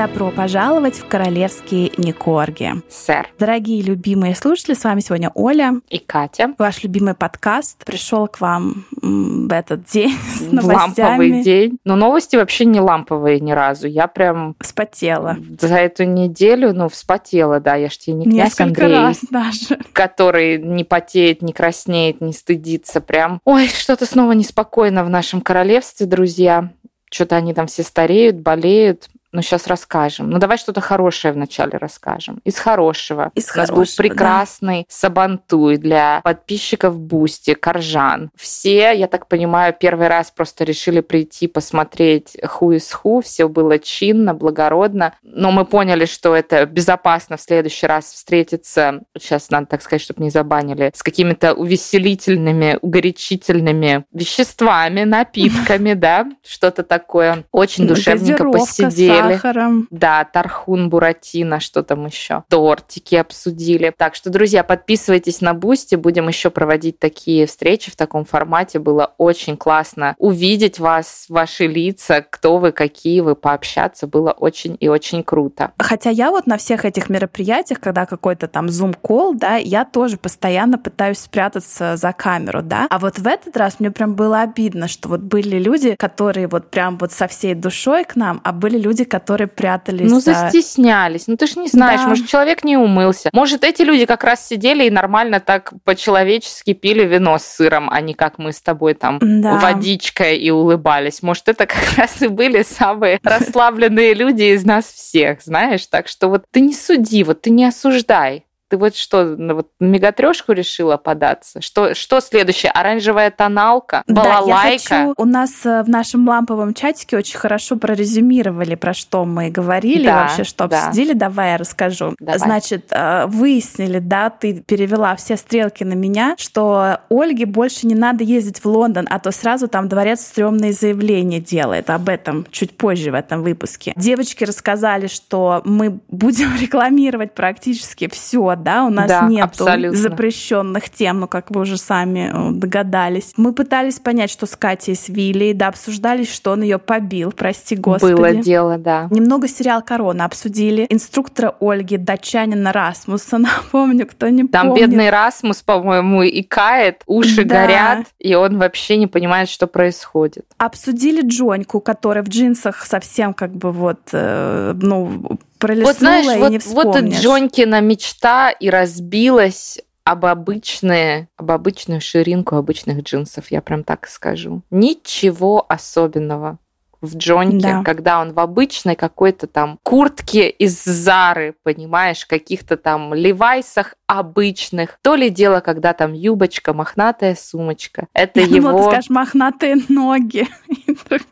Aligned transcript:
Добро 0.00 0.30
пожаловать 0.30 0.94
в 0.94 1.06
королевские 1.08 1.92
Никорги. 1.98 2.72
Сэр. 2.88 3.28
Дорогие 3.38 3.82
любимые 3.82 4.34
слушатели, 4.34 4.72
с 4.72 4.82
вами 4.82 5.00
сегодня 5.00 5.30
Оля. 5.34 5.74
И 5.90 5.98
Катя. 5.98 6.54
Ваш 6.56 6.82
любимый 6.82 7.12
подкаст 7.12 7.84
пришел 7.84 8.26
к 8.26 8.40
вам 8.40 8.86
в 9.02 9.52
этот 9.52 9.84
день 9.84 10.16
с 10.38 10.50
новостями. 10.50 11.06
Ламповый 11.06 11.42
день. 11.42 11.78
Но 11.84 11.96
новости 11.96 12.36
вообще 12.36 12.64
не 12.64 12.80
ламповые 12.80 13.40
ни 13.40 13.52
разу. 13.52 13.88
Я 13.88 14.06
прям... 14.06 14.56
Вспотела. 14.58 15.36
За 15.60 15.76
эту 15.76 16.04
неделю, 16.04 16.72
ну, 16.72 16.88
вспотела, 16.88 17.60
да. 17.60 17.74
Я 17.74 17.90
ж 17.90 17.98
тебе 17.98 18.16
не 18.16 18.24
князь 18.24 18.58
Несколько 18.58 18.86
Андрей. 18.86 18.94
раз 18.94 19.18
даже. 19.30 19.78
Который 19.92 20.56
не 20.56 20.84
потеет, 20.84 21.42
не 21.42 21.52
краснеет, 21.52 22.22
не 22.22 22.32
стыдится. 22.32 23.02
Прям, 23.02 23.42
ой, 23.44 23.68
что-то 23.68 24.06
снова 24.06 24.32
неспокойно 24.32 25.04
в 25.04 25.10
нашем 25.10 25.42
королевстве, 25.42 26.06
друзья. 26.06 26.70
Что-то 27.10 27.36
они 27.36 27.52
там 27.52 27.66
все 27.66 27.82
стареют, 27.82 28.36
болеют. 28.36 29.10
Ну, 29.32 29.42
сейчас 29.42 29.68
расскажем. 29.68 30.28
Ну, 30.28 30.38
давай 30.38 30.58
что-то 30.58 30.80
хорошее 30.80 31.32
вначале 31.32 31.78
расскажем. 31.78 32.40
Из 32.44 32.58
хорошего. 32.58 33.30
Из 33.34 33.44
У 33.54 33.58
нас 33.58 33.68
хорошего, 33.68 33.76
был 33.76 33.86
прекрасный 33.96 34.80
да. 34.80 34.86
сабантуй 34.88 35.76
для 35.76 36.20
подписчиков 36.24 36.98
Boosty, 36.98 37.54
Коржан. 37.54 38.30
Все, 38.34 38.90
я 38.92 39.06
так 39.06 39.28
понимаю, 39.28 39.74
первый 39.78 40.08
раз 40.08 40.32
просто 40.32 40.64
решили 40.64 41.00
прийти 41.00 41.46
посмотреть 41.46 42.36
ху 42.44 42.72
из 42.72 42.90
ху. 42.92 43.20
Все 43.20 43.48
было 43.48 43.78
чинно, 43.78 44.34
благородно. 44.34 45.14
Но 45.22 45.52
мы 45.52 45.64
поняли, 45.64 46.06
что 46.06 46.34
это 46.34 46.66
безопасно 46.66 47.36
в 47.36 47.40
следующий 47.40 47.86
раз 47.86 48.06
встретиться. 48.06 49.02
Сейчас 49.16 49.50
надо 49.50 49.66
так 49.66 49.82
сказать, 49.82 50.02
чтобы 50.02 50.24
не 50.24 50.30
забанили. 50.30 50.90
С 50.92 51.04
какими-то 51.04 51.54
увеселительными, 51.54 52.78
горячительными 52.80 54.04
веществами, 54.12 55.04
напитками, 55.04 55.92
да, 55.94 56.26
что-то 56.44 56.82
такое. 56.82 57.44
Очень 57.52 57.86
душевненько 57.86 58.44
посидели 58.50 59.19
сахаром. 59.28 59.88
Да, 59.90 60.24
тархун, 60.24 60.90
буратино, 60.90 61.60
что 61.60 61.82
там 61.82 62.06
еще. 62.06 62.44
Тортики 62.48 63.14
обсудили. 63.14 63.92
Так 63.96 64.14
что, 64.14 64.30
друзья, 64.30 64.64
подписывайтесь 64.64 65.40
на 65.40 65.54
Boosty. 65.54 65.94
Будем 65.94 66.28
еще 66.28 66.50
проводить 66.50 66.98
такие 66.98 67.46
встречи 67.46 67.90
в 67.90 67.96
таком 67.96 68.24
формате. 68.24 68.78
Было 68.78 69.14
очень 69.18 69.56
классно 69.56 70.14
увидеть 70.18 70.78
вас, 70.78 71.26
ваши 71.28 71.66
лица, 71.66 72.24
кто 72.28 72.58
вы, 72.58 72.72
какие 72.72 73.20
вы, 73.20 73.34
пообщаться. 73.34 74.06
Было 74.06 74.30
очень 74.32 74.76
и 74.80 74.88
очень 74.88 75.22
круто. 75.22 75.72
Хотя 75.78 76.10
я 76.10 76.30
вот 76.30 76.46
на 76.46 76.56
всех 76.56 76.84
этих 76.84 77.08
мероприятиях, 77.10 77.80
когда 77.80 78.06
какой-то 78.06 78.48
там 78.48 78.68
зум-кол, 78.68 79.34
да, 79.34 79.56
я 79.56 79.84
тоже 79.84 80.16
постоянно 80.16 80.78
пытаюсь 80.78 81.18
спрятаться 81.18 81.96
за 81.96 82.12
камеру, 82.12 82.62
да. 82.62 82.86
А 82.90 82.98
вот 82.98 83.18
в 83.18 83.26
этот 83.26 83.56
раз 83.56 83.80
мне 83.80 83.90
прям 83.90 84.14
было 84.14 84.40
обидно, 84.40 84.88
что 84.88 85.08
вот 85.08 85.20
были 85.20 85.58
люди, 85.58 85.94
которые 85.96 86.46
вот 86.48 86.70
прям 86.70 86.98
вот 86.98 87.12
со 87.12 87.26
всей 87.26 87.54
душой 87.54 88.04
к 88.04 88.16
нам, 88.16 88.40
а 88.44 88.52
были 88.52 88.78
люди, 88.78 89.04
которые 89.10 89.48
прятались. 89.48 90.10
Ну, 90.10 90.20
застеснялись. 90.20 91.26
Ну, 91.26 91.36
ты 91.36 91.46
же 91.46 91.60
не 91.60 91.68
знаешь, 91.68 92.00
да. 92.00 92.08
может, 92.08 92.28
человек 92.28 92.64
не 92.64 92.76
умылся. 92.76 93.30
Может, 93.32 93.64
эти 93.64 93.82
люди 93.82 94.06
как 94.06 94.24
раз 94.24 94.46
сидели 94.46 94.84
и 94.84 94.90
нормально 94.90 95.40
так 95.40 95.72
по-человечески 95.84 96.72
пили 96.72 97.04
вино 97.04 97.38
с 97.38 97.44
сыром, 97.44 97.90
а 97.90 98.00
не 98.00 98.14
как 98.14 98.38
мы 98.38 98.52
с 98.52 98.62
тобой 98.62 98.94
там 98.94 99.18
да. 99.20 99.58
водичкой 99.58 100.38
и 100.38 100.50
улыбались. 100.50 101.22
Может, 101.22 101.48
это 101.48 101.66
как 101.66 101.84
раз 101.96 102.22
и 102.22 102.28
были 102.28 102.62
самые 102.62 103.20
расслабленные 103.22 104.14
люди 104.14 104.54
из 104.54 104.64
нас 104.64 104.86
всех, 104.86 105.42
знаешь? 105.42 105.86
Так 105.86 106.08
что 106.08 106.28
вот 106.28 106.44
ты 106.50 106.60
не 106.60 106.72
суди, 106.72 107.24
вот 107.24 107.42
ты 107.42 107.50
не 107.50 107.64
осуждай. 107.64 108.46
Ты 108.70 108.76
вот 108.76 108.94
что, 108.94 109.24
на 109.24 109.56
вот 109.56 109.68
мегатрешку 109.80 110.52
решила 110.52 110.96
податься? 110.96 111.60
Что, 111.60 111.92
что 111.96 112.20
следующее? 112.20 112.70
Оранжевая 112.70 113.32
тоналка? 113.32 114.04
Балалайка? 114.06 114.88
Да, 114.88 114.96
я 114.96 115.06
хочу... 115.06 115.14
У 115.16 115.24
нас 115.24 115.66
э, 115.66 115.82
в 115.82 115.88
нашем 115.88 116.28
ламповом 116.28 116.72
чатике 116.72 117.16
очень 117.16 117.36
хорошо 117.36 117.74
прорезюмировали, 117.74 118.76
про 118.76 118.94
что 118.94 119.24
мы 119.24 119.50
говорили, 119.50 120.06
да, 120.06 120.22
вообще 120.22 120.44
что 120.44 120.68
да. 120.68 120.86
обсудили. 120.86 121.14
Давай 121.14 121.50
я 121.50 121.56
расскажу. 121.56 122.14
Давай. 122.20 122.38
Значит, 122.38 122.86
э, 122.92 123.26
выяснили, 123.26 123.98
да, 123.98 124.30
ты 124.30 124.60
перевела 124.60 125.16
все 125.16 125.36
стрелки 125.36 125.82
на 125.82 125.94
меня, 125.94 126.36
что 126.38 126.98
Ольге 127.10 127.46
больше 127.46 127.88
не 127.88 127.96
надо 127.96 128.22
ездить 128.22 128.62
в 128.62 128.66
Лондон, 128.66 129.08
а 129.10 129.18
то 129.18 129.32
сразу 129.32 129.66
там 129.66 129.88
дворец 129.88 130.20
стрёмные 130.20 130.72
заявления 130.72 131.40
делает. 131.40 131.90
Об 131.90 132.08
этом 132.08 132.46
чуть 132.52 132.76
позже 132.76 133.10
в 133.10 133.14
этом 133.14 133.42
выпуске. 133.42 133.94
Девочки 133.96 134.44
рассказали, 134.44 135.08
что 135.08 135.60
мы 135.64 135.98
будем 136.06 136.54
рекламировать 136.60 137.34
практически 137.34 138.08
все 138.08 138.59
да, 138.62 138.84
у 138.84 138.90
нас 138.90 139.08
да, 139.08 139.26
нет 139.28 139.54
запрещенных 139.56 140.90
тем, 140.90 141.20
ну, 141.20 141.28
как 141.28 141.50
вы 141.50 141.62
уже 141.62 141.76
сами 141.76 142.30
э, 142.32 142.52
догадались. 142.52 143.32
Мы 143.36 143.52
пытались 143.52 143.98
понять, 143.98 144.30
что 144.30 144.46
с 144.46 144.56
Катей 144.56 144.94
с 144.94 145.08
Вилли, 145.08 145.52
да, 145.52 145.68
обсуждали, 145.68 146.24
что 146.24 146.52
он 146.52 146.62
ее 146.62 146.78
побил, 146.78 147.32
прости 147.32 147.76
господи. 147.76 148.12
Было 148.12 148.34
дело, 148.34 148.78
да. 148.78 149.08
Немного 149.10 149.48
сериал 149.48 149.82
«Корона» 149.82 150.24
обсудили. 150.24 150.86
Инструктора 150.88 151.54
Ольги, 151.60 151.96
датчанина 151.96 152.72
Расмуса, 152.72 153.38
напомню, 153.38 154.06
кто 154.06 154.28
не 154.28 154.46
Там 154.46 154.68
помнит. 154.68 154.88
бедный 154.88 155.10
Расмус, 155.10 155.62
по-моему, 155.62 156.22
и 156.22 156.42
кает, 156.42 157.02
уши 157.06 157.44
да. 157.44 157.66
горят, 157.66 158.06
и 158.18 158.34
он 158.34 158.58
вообще 158.58 158.96
не 158.96 159.06
понимает, 159.06 159.48
что 159.48 159.66
происходит. 159.66 160.46
Обсудили 160.58 161.22
Джоньку, 161.22 161.80
которая 161.80 162.24
в 162.24 162.28
джинсах 162.28 162.84
совсем 162.84 163.34
как 163.34 163.52
бы 163.52 163.72
вот, 163.72 164.00
э, 164.12 164.74
ну, 164.80 165.38
пролистнула 165.60 165.92
вот, 165.92 165.98
знаешь, 165.98 166.26
и 166.26 166.40
вот, 166.40 166.50
не 166.50 166.58
вот 166.58 166.96
и 166.96 167.08
Джонькина 167.20 167.80
мечта 167.80 168.50
и 168.50 168.68
разбилась 168.70 169.78
об 170.02 170.26
обычные, 170.26 171.28
об 171.36 171.52
обычную 171.52 172.00
ширинку 172.00 172.56
обычных 172.56 173.02
джинсов, 173.02 173.50
я 173.50 173.62
прям 173.62 173.84
так 173.84 174.08
скажу. 174.08 174.62
Ничего 174.70 175.64
особенного 175.68 176.58
в 177.00 177.16
Джонке, 177.16 177.58
да. 177.58 177.82
когда 177.82 178.20
он 178.20 178.32
в 178.32 178.40
обычной 178.40 178.96
какой-то 178.96 179.46
там 179.46 179.78
куртке 179.82 180.48
из 180.48 180.82
Зары, 180.84 181.54
понимаешь, 181.62 182.26
каких-то 182.26 182.76
там 182.76 183.14
левайсах 183.14 183.94
обычных. 184.06 184.98
То 185.02 185.14
ли 185.14 185.30
дело, 185.30 185.60
когда 185.60 185.92
там 185.92 186.12
юбочка, 186.12 186.72
мохнатая 186.72 187.36
сумочка. 187.36 188.08
Это 188.12 188.40
Я 188.40 188.56
его... 188.56 188.76
Ты 188.76 188.84
скажешь, 188.84 189.10
мохнатые 189.10 189.76
ноги. 189.88 190.48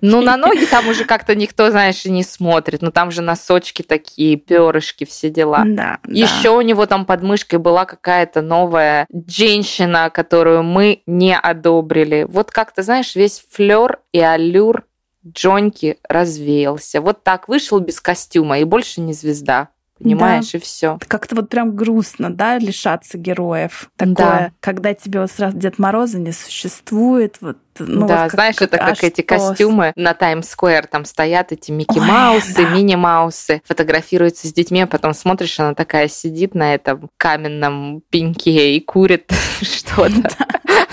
Ну, 0.00 0.22
на 0.22 0.36
ноги 0.36 0.64
там 0.64 0.88
уже 0.88 1.04
как-то 1.04 1.34
никто, 1.34 1.70
знаешь, 1.70 2.04
и 2.04 2.10
не 2.10 2.22
смотрит. 2.24 2.82
Ну, 2.82 2.90
там 2.90 3.10
же 3.10 3.22
носочки 3.22 3.82
такие, 3.82 4.36
перышки, 4.36 5.04
все 5.04 5.30
дела. 5.30 5.62
Да, 5.66 5.98
Еще 6.06 6.44
да. 6.44 6.52
у 6.52 6.60
него 6.62 6.86
там 6.86 7.04
под 7.04 7.22
мышкой 7.22 7.58
была 7.58 7.84
какая-то 7.84 8.42
новая 8.42 9.06
женщина, 9.26 10.10
которую 10.10 10.62
мы 10.62 11.02
не 11.06 11.36
одобрили. 11.36 12.26
Вот 12.28 12.50
как-то, 12.50 12.82
знаешь, 12.82 13.14
весь 13.14 13.44
флер 13.50 14.00
и 14.12 14.20
аллюр 14.20 14.84
Джоньки 15.26 15.98
развеялся. 16.08 17.00
Вот 17.00 17.22
так 17.24 17.48
вышел 17.48 17.78
без 17.80 18.00
костюма 18.00 18.58
и 18.58 18.64
больше 18.64 19.00
не 19.00 19.12
звезда. 19.12 19.68
Понимаешь, 19.98 20.52
да. 20.52 20.58
и 20.58 20.60
все. 20.60 20.98
Как-то 21.08 21.34
вот 21.34 21.48
прям 21.48 21.74
грустно, 21.74 22.30
да, 22.30 22.58
лишаться 22.58 23.18
героев. 23.18 23.90
Такое, 23.96 24.14
да. 24.16 24.52
когда 24.60 24.94
тебе 24.94 25.20
вот 25.20 25.30
сразу 25.30 25.56
Дед 25.56 25.78
Мороза 25.78 26.18
не 26.18 26.30
существует, 26.30 27.38
вот 27.40 27.58
ну, 27.80 28.06
да, 28.06 28.14
вот 28.14 28.22
как, 28.22 28.32
знаешь, 28.32 28.56
это 28.60 28.78
как 28.78 29.02
а 29.02 29.06
эти 29.06 29.22
что? 29.22 29.22
костюмы 29.22 29.92
на 29.96 30.14
Таймс-сквер, 30.14 30.86
там 30.86 31.04
стоят 31.04 31.52
эти 31.52 31.70
Микки 31.70 31.98
Ой, 31.98 32.06
Маусы, 32.06 32.54
да. 32.54 32.70
Минни 32.70 32.94
Маусы, 32.94 33.62
фотографируются 33.64 34.46
с 34.46 34.52
детьми, 34.52 34.82
а 34.82 34.86
потом 34.86 35.14
смотришь, 35.14 35.58
она 35.58 35.74
такая 35.74 36.08
сидит 36.08 36.54
на 36.54 36.74
этом 36.74 37.10
каменном 37.16 38.02
пеньке 38.10 38.76
и 38.76 38.80
курит 38.80 39.32
что-то. 39.62 40.30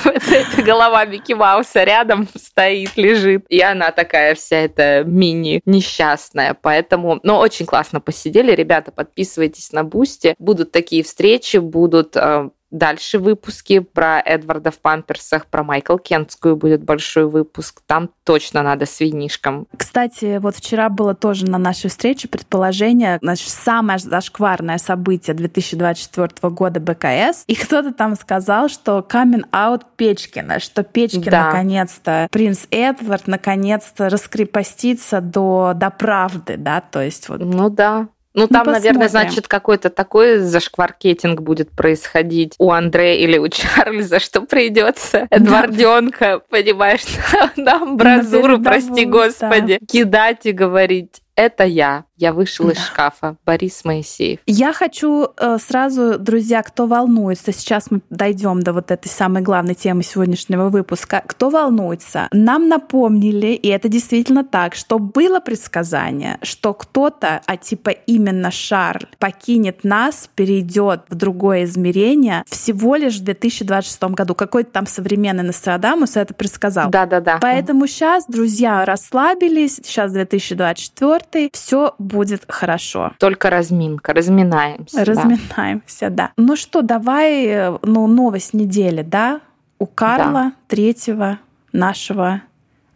Это 0.31 0.61
голова 0.61 1.05
Микки 1.05 1.33
Мауса 1.33 1.83
рядом 1.83 2.27
стоит, 2.35 2.95
лежит. 2.95 3.45
И 3.49 3.61
она 3.61 3.91
такая 3.91 4.35
вся 4.35 4.57
эта 4.57 5.03
Минни 5.05 5.61
несчастная. 5.65 6.55
Поэтому, 6.59 7.19
ну, 7.23 7.37
очень 7.37 7.65
классно 7.65 7.99
посидели. 7.99 8.51
Ребята, 8.51 8.91
подписывайтесь 8.91 9.71
на 9.71 9.83
Boosty. 9.83 10.35
Будут 10.37 10.71
такие 10.71 11.03
встречи, 11.03 11.57
будут 11.57 12.15
э, 12.15 12.49
дальше 12.75 13.19
выпуски 13.19 13.79
про 13.79 14.19
Эдварда 14.19 14.71
в 14.71 14.79
памперсах, 14.79 15.47
про 15.47 15.63
Майкл 15.63 15.97
Кентскую 15.97 16.55
будет 16.55 16.83
большой 16.83 17.25
выпуск. 17.27 17.81
Там 17.85 18.09
точно 18.23 18.63
надо 18.63 18.85
с 18.85 18.99
винишком. 18.99 19.67
Кстати, 19.75 20.37
вот 20.37 20.55
вчера 20.55 20.89
было 20.89 21.15
тоже 21.15 21.45
на 21.45 21.57
нашей 21.57 21.89
встрече 21.89 22.27
предположение, 22.27 23.17
значит, 23.21 23.49
самое 23.49 23.97
зашкварное 23.99 24.77
событие 24.77 25.33
2024 25.33 26.49
года 26.51 26.79
БКС. 26.79 27.43
И 27.47 27.55
кто-то 27.55 27.93
там 27.93 28.15
сказал, 28.15 28.67
что 28.67 29.01
камин 29.01 29.45
аут 29.51 29.83
Печкина, 29.95 30.59
что 30.59 30.83
Печкин 30.83 31.23
Да. 31.23 31.45
наконец-то, 31.45 32.27
принц 32.31 32.65
Эдвард 32.71 33.27
наконец-то 33.27 34.09
раскрепостится 34.09 35.21
до, 35.21 35.73
до 35.75 35.89
правды, 35.89 36.57
да, 36.57 36.81
то 36.81 37.01
есть 37.01 37.29
вот 37.29 37.39
Ну 37.39 37.69
да. 37.69 38.09
Ну, 38.35 38.47
там, 38.47 38.67
наверное, 38.67 39.05
посмотрим. 39.05 39.29
значит, 39.31 39.47
какой-то 39.47 39.89
такой 39.89 40.39
зашкваркетинг 40.39 41.41
будет 41.41 41.71
происходить 41.71 42.53
у 42.59 42.71
Андрея 42.71 43.15
или 43.15 43.37
у 43.37 43.47
Чарльза, 43.49 44.19
что 44.19 44.41
придется. 44.41 45.27
Эдварденка, 45.29 46.41
понимаешь, 46.49 47.05
на 47.55 47.81
амбразуру, 47.81 48.59
прости 48.59 49.05
господи, 49.05 49.79
кидать 49.87 50.45
и 50.45 50.51
говорить 50.51 51.21
это 51.35 51.63
я. 51.63 52.05
Я 52.17 52.31
вышел 52.31 52.69
из 52.69 52.79
шкафа. 52.79 53.35
Борис 53.45 53.83
Моисеев. 53.83 54.39
Я 54.45 54.71
хочу 54.71 55.27
э, 55.37 55.57
сразу, 55.59 56.17
друзья, 56.17 56.63
кто 56.63 56.87
волнуется, 56.87 57.51
сейчас 57.51 57.91
мы 57.91 57.99
дойдем 58.09 58.61
до 58.61 58.71
вот 58.71 58.89
этой 58.89 59.09
самой 59.09 59.43
главной 59.43 59.75
темы 59.75 60.01
сегодняшнего 60.03 60.69
выпуска. 60.69 61.21
Кто 61.27 61.49
волнуется, 61.49 62.29
нам 62.31 62.69
напомнили, 62.69 63.47
и 63.47 63.67
это 63.67 63.89
действительно 63.89 64.45
так, 64.45 64.75
что 64.75 64.97
было 64.97 65.41
предсказание, 65.41 66.37
что 66.41 66.73
кто-то, 66.73 67.41
а 67.45 67.57
типа 67.57 67.89
именно 67.89 68.49
Шарль, 68.49 69.07
покинет 69.19 69.83
нас, 69.83 70.29
перейдет 70.35 71.01
в 71.09 71.15
другое 71.15 71.65
измерение 71.65 72.45
всего 72.47 72.95
лишь 72.95 73.19
в 73.19 73.23
2026 73.25 74.03
году. 74.03 74.35
Какой-то 74.35 74.71
там 74.71 74.87
современный 74.87 75.43
Нострадамус 75.43 76.15
это 76.15 76.33
предсказал. 76.33 76.89
Да-да-да. 76.89 77.39
Поэтому 77.41 77.87
сейчас, 77.87 78.25
друзья, 78.27 78.85
расслабились. 78.85 79.81
Сейчас 79.83 80.13
2024. 80.13 81.24
Все 81.53 81.95
будет 81.97 82.45
хорошо. 82.47 83.13
Только 83.19 83.49
разминка, 83.49 84.13
разминаемся. 84.13 85.05
Разминаемся, 85.05 86.09
да. 86.09 86.15
да. 86.15 86.31
Ну 86.37 86.55
что, 86.55 86.81
давай, 86.81 87.45
э, 87.45 87.77
ну, 87.81 88.07
новость 88.07 88.53
недели, 88.53 89.01
да? 89.01 89.41
У 89.79 89.85
Карла 89.85 90.33
да. 90.33 90.53
третьего 90.67 91.39
нашего 91.71 92.41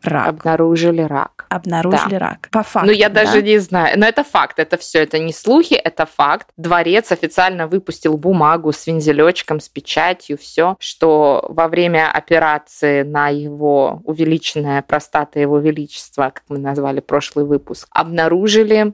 рак. 0.03 0.27
Обнаружили 0.27 1.01
рак. 1.01 1.45
Обнаружили 1.49 2.11
да. 2.11 2.19
рак. 2.19 2.49
По 2.51 2.63
факту. 2.63 2.87
Ну, 2.87 2.93
я 2.93 3.09
да? 3.09 3.23
даже 3.23 3.41
не 3.41 3.57
знаю. 3.59 3.99
Но 3.99 4.05
это 4.05 4.23
факт. 4.23 4.59
Это 4.59 4.77
все. 4.77 4.99
Это 4.99 5.19
не 5.19 5.33
слухи, 5.33 5.73
это 5.73 6.05
факт. 6.05 6.47
Дворец 6.57 7.11
официально 7.11 7.67
выпустил 7.67 8.17
бумагу 8.17 8.71
с 8.71 8.87
вензелечком, 8.87 9.59
с 9.59 9.69
печатью, 9.69 10.37
все, 10.37 10.75
что 10.79 11.45
во 11.49 11.67
время 11.67 12.11
операции 12.11 13.03
на 13.03 13.29
его 13.29 14.01
увеличенная 14.03 14.81
простата 14.81 15.39
его 15.39 15.59
величества, 15.59 16.31
как 16.33 16.43
мы 16.49 16.57
назвали 16.57 16.99
прошлый 16.99 17.45
выпуск, 17.45 17.87
обнаружили 17.91 18.93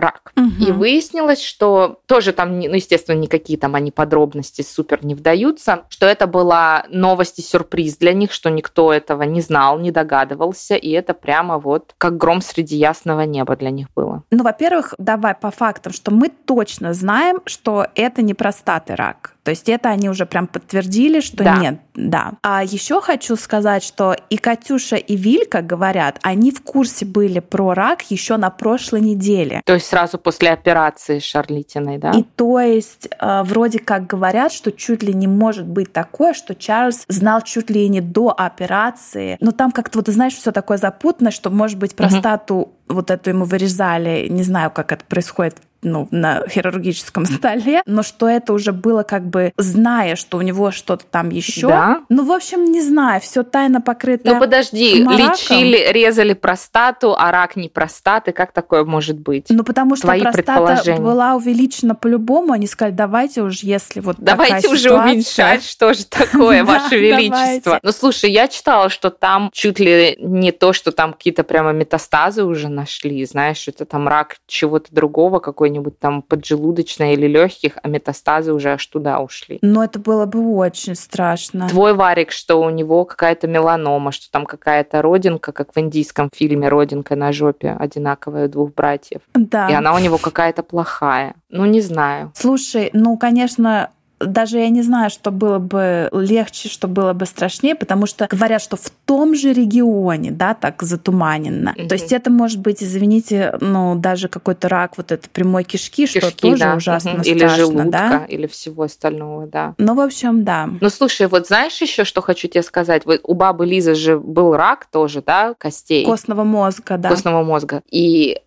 рак. 0.00 0.32
Угу. 0.36 0.64
И 0.66 0.72
выяснилось, 0.72 1.42
что 1.42 2.00
тоже 2.06 2.32
там, 2.32 2.58
ну, 2.58 2.74
естественно, 2.74 3.16
никакие 3.16 3.58
там 3.58 3.74
они 3.74 3.90
подробности 3.90 4.62
супер 4.62 5.04
не 5.04 5.14
вдаются, 5.14 5.84
что 5.88 6.06
это 6.06 6.26
была 6.26 6.84
новость 6.88 7.38
и 7.38 7.42
сюрприз 7.42 7.96
для 7.98 8.12
них, 8.12 8.32
что 8.32 8.50
никто 8.50 8.92
этого 8.92 9.22
не 9.22 9.40
знал, 9.40 9.78
не 9.78 9.90
догадывался, 9.90 10.74
и 10.74 10.90
это 10.90 11.14
прямо 11.14 11.58
вот 11.58 11.94
как 11.98 12.16
гром 12.16 12.40
среди 12.40 12.76
ясного 12.76 13.22
неба 13.22 13.56
для 13.56 13.70
них 13.70 13.88
было. 13.94 14.22
Ну, 14.30 14.44
во-первых, 14.44 14.94
давай 14.98 15.34
по 15.34 15.50
фактам, 15.50 15.92
что 15.92 16.10
мы 16.10 16.28
точно 16.28 16.92
знаем, 16.94 17.40
что 17.44 17.86
это 17.94 18.22
не 18.22 18.34
простатый 18.34 18.96
рак. 18.96 19.34
То 19.48 19.52
есть 19.52 19.66
это 19.70 19.88
они 19.88 20.10
уже 20.10 20.26
прям 20.26 20.46
подтвердили, 20.46 21.20
что 21.20 21.42
да. 21.42 21.56
нет, 21.56 21.80
да. 21.94 22.34
А 22.42 22.62
еще 22.62 23.00
хочу 23.00 23.34
сказать, 23.34 23.82
что 23.82 24.14
и 24.28 24.36
Катюша, 24.36 24.96
и 24.96 25.16
Вилька 25.16 25.62
говорят, 25.62 26.18
они 26.20 26.50
в 26.50 26.60
курсе 26.60 27.06
были 27.06 27.38
про 27.38 27.72
рак 27.72 28.02
еще 28.10 28.36
на 28.36 28.50
прошлой 28.50 29.00
неделе. 29.00 29.62
То 29.64 29.72
есть 29.72 29.86
сразу 29.86 30.18
после 30.18 30.50
операции 30.50 31.18
Шарлитиной, 31.18 31.96
да? 31.96 32.10
И 32.10 32.24
то 32.24 32.60
есть 32.60 33.08
э, 33.18 33.42
вроде 33.44 33.78
как 33.78 34.06
говорят, 34.06 34.52
что 34.52 34.70
чуть 34.70 35.02
ли 35.02 35.14
не 35.14 35.26
может 35.26 35.66
быть 35.66 35.94
такое, 35.94 36.34
что 36.34 36.54
Чарльз 36.54 37.06
знал 37.08 37.40
чуть 37.40 37.70
ли 37.70 37.88
не 37.88 38.02
до 38.02 38.34
операции. 38.36 39.38
Но 39.40 39.52
там 39.52 39.72
как-то 39.72 40.00
вот, 40.00 40.08
знаешь, 40.08 40.34
все 40.34 40.52
такое 40.52 40.76
запутанное, 40.76 41.32
что, 41.32 41.48
может 41.48 41.78
быть, 41.78 41.96
простату 41.96 42.54
угу 42.54 42.72
вот 42.88 43.10
эту 43.10 43.30
ему 43.30 43.44
вырезали, 43.44 44.26
не 44.28 44.42
знаю, 44.42 44.70
как 44.70 44.92
это 44.92 45.04
происходит 45.04 45.56
ну, 45.82 46.08
на 46.10 46.42
хирургическом 46.48 47.26
столе, 47.26 47.82
но 47.86 48.02
что 48.02 48.28
это 48.28 48.52
уже 48.52 48.72
было 48.72 49.02
как 49.02 49.26
бы 49.28 49.52
зная, 49.56 50.16
что 50.16 50.38
у 50.38 50.42
него 50.42 50.70
что-то 50.70 51.04
там 51.04 51.30
еще. 51.30 51.68
Да? 51.68 52.02
Ну, 52.08 52.24
в 52.24 52.32
общем, 52.32 52.64
не 52.64 52.82
знаю, 52.82 53.20
все 53.20 53.42
тайно 53.42 53.80
покрыто. 53.80 54.34
Ну, 54.34 54.40
подожди, 54.40 55.02
мараком. 55.02 55.32
лечили, 55.32 55.92
резали 55.92 56.34
простату, 56.34 57.14
а 57.16 57.30
рак 57.30 57.56
не 57.56 57.68
простаты, 57.68 58.32
как 58.32 58.52
такое 58.52 58.84
может 58.84 59.18
быть? 59.18 59.46
Ну, 59.50 59.64
потому 59.64 59.96
что 59.96 60.06
Твои 60.06 60.22
простата 60.22 60.96
была 60.98 61.34
увеличена 61.34 61.94
по-любому, 61.94 62.52
они 62.52 62.66
сказали, 62.66 62.94
давайте 62.94 63.42
уже, 63.42 63.66
если 63.66 64.00
вот 64.00 64.16
Давайте 64.18 64.68
уже 64.68 64.84
ситуация... 64.84 65.12
уменьшать, 65.12 65.64
что 65.64 65.94
же 65.94 66.04
такое, 66.08 66.64
Ваше 66.64 66.98
Величество. 66.98 67.78
Ну, 67.82 67.92
слушай, 67.92 68.30
я 68.30 68.48
читала, 68.48 68.88
что 68.88 69.10
там 69.10 69.50
чуть 69.52 69.78
ли 69.78 70.16
не 70.20 70.52
то, 70.52 70.72
что 70.72 70.92
там 70.92 71.12
какие-то 71.12 71.44
прямо 71.44 71.72
метастазы 71.72 72.44
уже 72.44 72.68
нашли, 72.68 73.24
знаешь, 73.24 73.68
это 73.68 73.84
там 73.84 74.08
рак 74.08 74.36
чего-то 74.46 74.94
другого, 74.94 75.38
какой 75.38 75.67
какой-нибудь 75.68 75.98
там 75.98 76.22
поджелудочной 76.22 77.12
или 77.12 77.26
легких, 77.26 77.72
а 77.82 77.88
метастазы 77.88 78.52
уже 78.52 78.70
аж 78.70 78.86
туда 78.86 79.20
ушли. 79.20 79.58
Но 79.60 79.84
это 79.84 79.98
было 79.98 80.24
бы 80.24 80.56
очень 80.56 80.94
страшно. 80.94 81.68
Твой 81.68 81.92
Варик, 81.94 82.32
что 82.32 82.56
у 82.56 82.70
него 82.70 83.04
какая-то 83.04 83.46
меланома, 83.46 84.12
что 84.12 84.30
там 84.30 84.46
какая-то 84.46 85.02
родинка, 85.02 85.52
как 85.52 85.74
в 85.74 85.78
индийском 85.78 86.30
фильме 86.34 86.68
«Родинка 86.68 87.16
на 87.16 87.32
жопе», 87.32 87.76
одинаковая 87.78 88.46
у 88.46 88.48
двух 88.48 88.74
братьев. 88.74 89.20
Да. 89.34 89.68
И 89.68 89.74
она 89.74 89.94
у 89.94 89.98
него 89.98 90.16
какая-то 90.18 90.62
плохая. 90.62 91.34
Ну, 91.50 91.66
не 91.66 91.80
знаю. 91.80 92.32
Слушай, 92.34 92.90
ну, 92.92 93.18
конечно, 93.18 93.90
даже 94.20 94.58
я 94.58 94.68
не 94.68 94.82
знаю, 94.82 95.10
что 95.10 95.30
было 95.30 95.58
бы 95.58 96.08
легче, 96.12 96.68
что 96.68 96.88
было 96.88 97.12
бы 97.12 97.26
страшнее, 97.26 97.74
потому 97.74 98.06
что 98.06 98.26
говорят, 98.30 98.62
что 98.62 98.76
в 98.76 98.90
том 99.04 99.34
же 99.34 99.52
регионе, 99.52 100.30
да, 100.30 100.54
так 100.54 100.82
затуманенно. 100.82 101.74
Mm-hmm. 101.76 101.88
То 101.88 101.94
есть 101.94 102.12
это 102.12 102.30
может 102.30 102.60
быть, 102.60 102.82
извините, 102.82 103.56
ну, 103.60 103.94
даже 103.94 104.28
какой-то 104.28 104.68
рак 104.68 104.96
вот 104.96 105.12
этой 105.12 105.28
прямой 105.28 105.64
кишки, 105.64 106.06
кишки 106.06 106.20
что 106.20 106.36
тоже 106.36 106.58
да. 106.58 106.74
ужасно 106.74 107.10
mm-hmm. 107.10 107.24
или 107.24 107.38
страшно, 107.38 107.56
желудка, 107.56 107.90
да? 107.90 108.24
или 108.28 108.46
всего 108.46 108.82
остального, 108.84 109.46
да. 109.46 109.74
Ну, 109.78 109.94
в 109.94 110.00
общем, 110.00 110.44
да. 110.44 110.68
Ну, 110.80 110.90
слушай, 110.90 111.26
вот 111.26 111.46
знаешь 111.46 111.80
еще, 111.80 112.04
что 112.04 112.20
хочу 112.20 112.48
тебе 112.48 112.62
сказать? 112.62 113.06
Вот 113.06 113.20
у 113.22 113.34
бабы 113.34 113.66
Лизы 113.66 113.94
же 113.94 114.18
был 114.18 114.54
рак 114.56 114.86
тоже, 114.86 115.22
да, 115.22 115.54
костей. 115.56 116.04
Костного 116.04 116.44
мозга, 116.44 116.96
да. 116.98 117.08
Костного 117.08 117.42
мозга. 117.42 117.82
И 117.90 118.38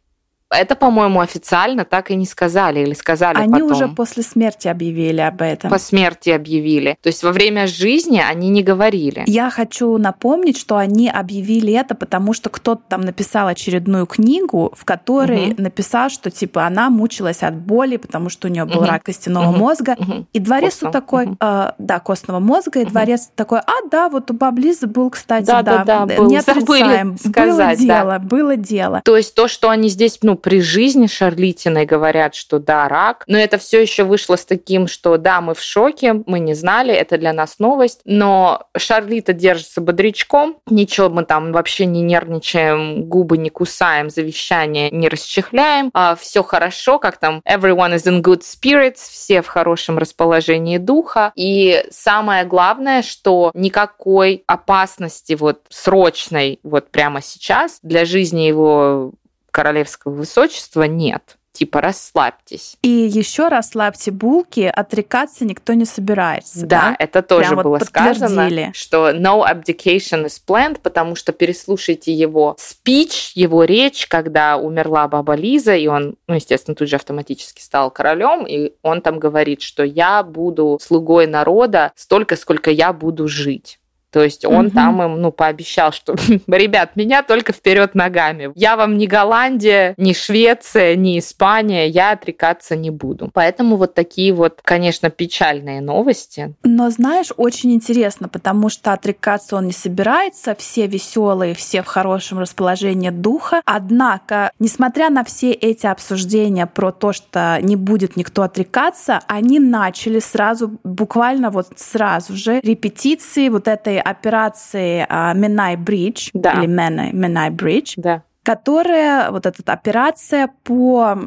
это, 0.52 0.76
по-моему, 0.76 1.22
официально 1.22 1.86
так 1.86 2.12
и 2.12 2.16
не 2.16 2.26
сказали 2.26 2.82
или 2.82 2.94
сказали 2.94 3.38
Они 3.38 3.54
потом. 3.54 3.72
уже 3.72 3.88
после 3.88 4.24
смерти 4.24 4.68
объявили 4.68 5.22
об 5.22 5.42
этом. 5.42 5.70
По 5.70 5.80
смерти 5.80 6.30
объявили. 6.30 6.98
То 7.02 7.08
есть 7.08 7.24
во 7.24 7.32
время 7.32 7.68
жизни 7.68 8.22
они 8.24 8.50
не 8.50 8.62
говорили. 8.62 9.24
Я 9.28 9.50
хочу 9.50 9.98
напомнить, 9.98 10.58
что 10.58 10.78
они 10.78 11.10
объявили 11.10 11.74
это, 11.74 11.96
потому 11.96 12.34
что 12.34 12.50
кто-то 12.50 12.82
там 12.90 13.02
написал 13.02 13.48
очередную 13.48 14.06
книгу, 14.06 14.74
в 14.76 14.84
которой 14.84 15.52
угу. 15.52 15.62
написал, 15.62 16.10
что 16.10 16.30
типа 16.30 16.66
она 16.66 16.90
мучилась 16.90 17.44
от 17.44 17.56
боли, 17.56 17.98
потому 17.98 18.30
что 18.30 18.48
у 18.48 18.52
нее 18.52 18.66
был 18.66 18.80
угу. 18.80 18.88
рак 18.88 19.04
костяного 19.04 19.52
угу. 19.52 19.58
мозга. 19.58 19.96
Угу. 19.98 20.28
И 20.34 20.40
дворец 20.40 20.74
Костного. 20.74 20.94
такой, 20.94 21.26
угу. 21.28 21.38
э, 21.40 21.72
да, 21.78 22.00
костного 22.00 22.40
мозга, 22.40 22.82
и 22.82 22.84
угу. 22.84 22.92
дворец 22.92 23.30
такой, 23.36 23.60
а 23.60 23.88
да, 23.90 24.10
вот 24.10 24.30
у 24.32 24.34
Баблизы 24.34 24.88
был, 24.88 25.10
кстати, 25.10 25.46
да, 25.46 25.62
да, 25.62 25.84
да, 25.84 26.06
да 26.06 26.16
был. 26.18 26.28
не 26.28 26.38
отрицаем, 26.38 27.18
сказать, 27.18 27.80
было 27.80 27.88
дело, 27.88 28.12
да. 28.12 28.20
было 28.20 28.56
дело. 28.58 29.02
То 29.06 29.16
есть 29.16 29.34
то, 29.34 29.48
что 29.48 29.70
они 29.70 29.88
здесь, 29.90 30.20
ну, 30.22 30.41
при 30.42 30.62
жизни 30.62 31.08
Шарлитиной 31.08 31.86
говорят, 31.86 32.36
что 32.36 32.60
да, 32.60 32.88
рак, 32.88 33.24
но 33.28 33.38
это 33.38 33.58
все 33.58 33.82
еще 33.82 34.04
вышло 34.04 34.36
с 34.36 34.46
таким, 34.46 34.88
что 34.88 35.18
да, 35.18 35.42
мы 35.42 35.54
в 35.54 35.62
шоке, 35.62 36.14
мы 36.26 36.40
не 36.40 36.54
знали, 36.54 36.94
это 36.94 37.18
для 37.18 37.34
нас 37.34 37.60
новость, 37.60 38.02
но 38.06 38.68
Шарлита 38.76 39.34
держится 39.34 39.82
бодрячком, 39.82 40.58
ничего 40.68 41.10
мы 41.10 41.24
там 41.26 41.52
вообще 41.52 41.86
не 41.86 42.02
нервничаем, 42.02 43.04
губы 43.04 43.38
не 43.38 43.50
кусаем, 43.50 44.10
завещание 44.10 44.90
не 44.92 45.08
расчехляем, 45.08 45.92
а 45.94 46.16
все 46.16 46.44
хорошо, 46.44 47.00
как 47.00 47.18
там 47.18 47.42
everyone 47.48 47.96
is 47.96 48.06
in 48.06 48.22
good 48.22 48.42
spirits, 48.42 49.10
все 49.10 49.42
в 49.42 49.48
хорошем 49.48 49.98
расположении 49.98 50.78
духа, 50.78 51.32
и 51.36 51.86
самое 51.92 52.44
главное, 52.46 53.02
что 53.02 53.52
никакой 53.54 54.44
опасности 54.48 55.34
вот 55.34 55.62
срочной 55.70 56.60
вот 56.64 56.90
прямо 56.90 57.22
сейчас 57.22 57.80
для 57.82 58.06
жизни 58.06 58.42
его 58.42 59.12
королевского 59.52 60.14
высочества 60.14 60.84
нет 60.84 61.38
типа 61.52 61.82
расслабьтесь. 61.82 62.78
И 62.82 62.88
еще 62.88 63.48
расслабьте 63.48 64.12
булки, 64.12 64.72
отрекаться 64.74 65.46
никто 65.46 65.74
не 65.74 65.86
собирается. 65.86 66.66
Да, 66.66 66.82
да? 66.82 66.96
это 66.98 67.22
тоже 67.22 67.50
Прям 67.50 67.64
было 67.64 67.78
вот 67.78 67.84
сказано, 67.84 68.72
что 68.74 69.12
no 69.12 69.46
abdication 69.46 70.26
is 70.26 70.42
planned, 70.46 70.80
потому 70.82 71.16
что 71.16 71.34
переслушайте 71.34 72.14
его 72.14 72.56
спич, 72.58 73.34
его 73.36 73.64
речь, 73.64 74.08
когда 74.08 74.58
умерла 74.58 75.08
баба 75.08 75.36
Лиза, 75.36 75.76
и 75.76 75.88
он, 75.88 76.16
ну, 76.28 76.36
естественно, 76.36 76.76
тут 76.76 76.90
же 76.90 76.96
автоматически 76.96 77.62
стал 77.62 77.92
королем, 77.92 78.46
и 78.48 78.74
он 78.82 79.02
там 79.02 79.20
говорит, 79.20 79.62
что 79.62 79.84
я 79.84 80.24
буду 80.24 80.80
слугой 80.82 81.28
народа 81.28 81.92
столько, 81.96 82.36
сколько 82.38 82.72
я 82.72 82.94
буду 82.94 83.28
жить. 83.28 83.81
То 84.12 84.24
есть 84.24 84.46
он 84.46 84.68
угу. 84.68 84.76
там 84.76 85.02
им, 85.02 85.22
ну, 85.22 85.32
пообещал, 85.32 85.92
что, 85.92 86.16
ребят, 86.48 86.96
меня 86.96 87.24
только 87.24 87.54
вперед 87.54 87.96
ногами. 87.96 88.52
Я 88.56 88.76
вам 88.76 88.98
не 88.98 89.08
Голландия, 89.08 89.94
не 89.98 90.14
Швеция, 90.14 90.96
не 90.96 91.20
Испания, 91.20 91.88
я 91.88 92.12
отрекаться 92.12 92.76
не 92.76 92.90
буду. 92.90 93.30
Поэтому 93.34 93.78
вот 93.78 93.94
такие 93.94 94.34
вот, 94.34 94.60
конечно, 94.62 95.10
печальные 95.10 95.82
новости. 95.82 96.54
Но 96.64 96.90
знаешь, 96.90 97.30
очень 97.38 97.74
интересно, 97.74 98.28
потому 98.28 98.70
что 98.70 98.92
отрекаться 98.92 99.56
он 99.56 99.68
не 99.68 99.74
собирается, 99.74 100.56
все 100.56 100.88
веселые, 100.88 101.56
все 101.56 101.82
в 101.82 101.88
хорошем 101.88 102.40
расположении 102.40 103.10
духа. 103.10 103.62
Однако, 103.66 104.52
несмотря 104.60 105.10
на 105.10 105.24
все 105.24 105.52
эти 105.52 105.86
обсуждения 105.86 106.66
про 106.66 106.92
то, 106.92 107.14
что 107.14 107.60
не 107.62 107.76
будет 107.76 108.18
никто 108.18 108.44
отрекаться, 108.44 109.22
они 109.28 109.60
начали 109.60 110.20
сразу, 110.20 110.80
буквально 110.84 111.50
вот 111.50 111.68
сразу 111.76 112.36
же 112.36 112.60
репетиции 112.60 113.48
вот 113.50 113.68
этой 113.68 114.01
операции 114.02 115.06
Менай 115.34 115.76
Бридж 115.78 116.30
да. 116.34 116.54
или 116.54 116.68
Менай, 116.68 117.50
Бридж. 117.50 117.94
Да 117.98 118.24
которая, 118.44 119.32
вот 119.32 119.46
эта 119.46 119.72
операция 119.72 120.50
по 120.64 121.18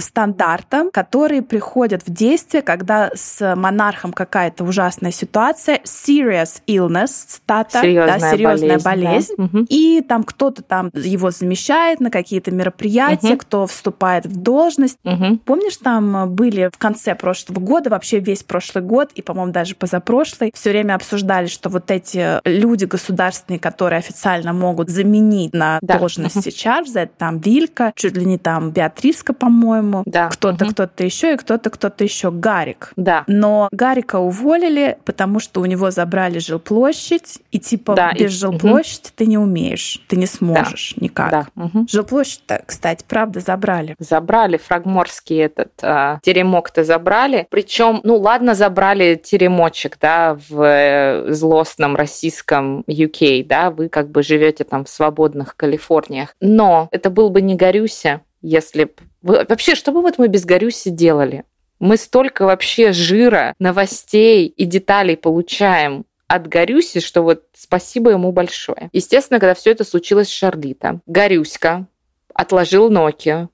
стандартам, 0.00 0.90
которые 0.90 1.42
приходят 1.42 2.02
в 2.06 2.12
действие, 2.12 2.62
когда 2.62 3.10
с 3.14 3.54
монархом 3.54 4.12
какая-то 4.12 4.64
ужасная 4.64 5.12
ситуация, 5.12 5.80
serious 5.84 6.60
illness, 6.66 7.10
стата, 7.28 7.80
серьезная, 7.80 8.18
да, 8.18 8.30
серьезная 8.30 8.78
болезнь, 8.80 9.34
болезнь 9.36 9.50
да. 9.52 9.60
и 9.68 10.00
там 10.02 10.24
кто-то 10.24 10.62
там 10.62 10.90
его 10.94 11.30
замещает 11.30 12.00
на 12.00 12.10
какие-то 12.10 12.50
мероприятия, 12.50 13.34
угу. 13.34 13.38
кто 13.38 13.66
вступает 13.66 14.26
в 14.26 14.36
должность. 14.36 14.98
Угу. 15.04 15.38
Помнишь, 15.44 15.76
там 15.76 16.30
были 16.34 16.70
в 16.72 16.78
конце 16.78 17.14
прошлого 17.14 17.60
года, 17.60 17.90
вообще 17.90 18.18
весь 18.18 18.42
прошлый 18.42 18.82
год, 18.82 19.10
и, 19.14 19.22
по-моему, 19.22 19.52
даже 19.52 19.74
позапрошлый, 19.74 20.52
все 20.54 20.70
время 20.70 20.94
обсуждали, 20.94 21.46
что 21.46 21.68
вот 21.68 21.90
эти 21.90 22.40
люди 22.48 22.84
государственные, 22.84 23.60
которые 23.60 23.98
официально 23.98 24.52
могут 24.52 24.88
заменить 24.88 25.52
на 25.52 25.78
да. 25.82 25.98
должности 25.98 26.31
Чарльза, 26.40 27.00
это 27.00 27.12
там 27.18 27.38
Вилька, 27.38 27.92
чуть 27.96 28.16
ли 28.16 28.24
не 28.24 28.38
там 28.38 28.70
Беатриска, 28.70 29.32
по-моему, 29.32 30.02
да. 30.06 30.28
кто-то, 30.28 30.64
угу. 30.64 30.72
кто-то 30.72 31.04
еще, 31.04 31.34
и 31.34 31.36
кто-то, 31.36 31.70
кто-то 31.70 32.04
еще, 32.04 32.30
Гарик. 32.30 32.92
Да. 32.96 33.24
Но 33.26 33.68
Гарика 33.72 34.16
уволили, 34.16 34.98
потому 35.04 35.40
что 35.40 35.60
у 35.60 35.64
него 35.66 35.90
забрали 35.90 36.38
жилплощадь, 36.38 37.40
и 37.50 37.58
типа 37.58 37.94
да, 37.94 38.12
без 38.12 38.32
и... 38.32 38.38
жилплощади 38.38 39.08
угу. 39.08 39.12
ты 39.16 39.26
не 39.26 39.38
умеешь, 39.38 40.02
ты 40.08 40.16
не 40.16 40.26
сможешь 40.26 40.94
да. 40.96 41.04
никак. 41.04 41.30
Да. 41.30 41.46
Угу. 41.56 41.86
Жилплощадь-то, 41.88 42.62
кстати, 42.66 43.04
правда, 43.06 43.40
забрали. 43.40 43.94
Забрали, 43.98 44.56
фрагморский 44.56 45.36
этот 45.36 45.72
э, 45.82 46.18
теремок-то 46.22 46.84
забрали. 46.84 47.46
Причем, 47.50 48.00
ну 48.04 48.16
ладно, 48.16 48.54
забрали 48.54 49.20
теремочек, 49.22 49.98
да, 50.00 50.36
в 50.48 50.62
э, 50.62 51.32
злостном 51.32 51.96
российском 51.96 52.80
UK, 52.88 53.44
да, 53.46 53.70
вы 53.70 53.88
как 53.88 54.10
бы 54.10 54.22
живете 54.22 54.64
там 54.64 54.84
в 54.84 54.88
свободных 54.88 55.56
Калифорниях. 55.56 56.21
Но 56.40 56.88
это 56.90 57.10
был 57.10 57.30
бы 57.30 57.40
не 57.40 57.54
Горюся, 57.54 58.22
если 58.40 58.84
б... 58.84 58.92
Вообще, 59.22 59.74
что 59.74 59.92
бы 59.92 60.02
вот 60.02 60.18
мы 60.18 60.28
без 60.28 60.44
Горюси 60.44 60.90
делали? 60.90 61.44
Мы 61.78 61.96
столько 61.96 62.44
вообще 62.44 62.92
жира, 62.92 63.54
новостей 63.58 64.46
и 64.46 64.64
деталей 64.64 65.16
получаем 65.16 66.04
от 66.28 66.46
Горюси, 66.48 67.00
что 67.00 67.22
вот 67.22 67.44
спасибо 67.54 68.10
ему 68.10 68.32
большое. 68.32 68.88
Естественно, 68.92 69.40
когда 69.40 69.54
все 69.54 69.70
это 69.72 69.84
случилось 69.84 70.28
с 70.28 70.32
Шарлита, 70.32 71.00
Горюська 71.06 71.86
отложил 72.34 72.90
Nokia, 72.90 73.48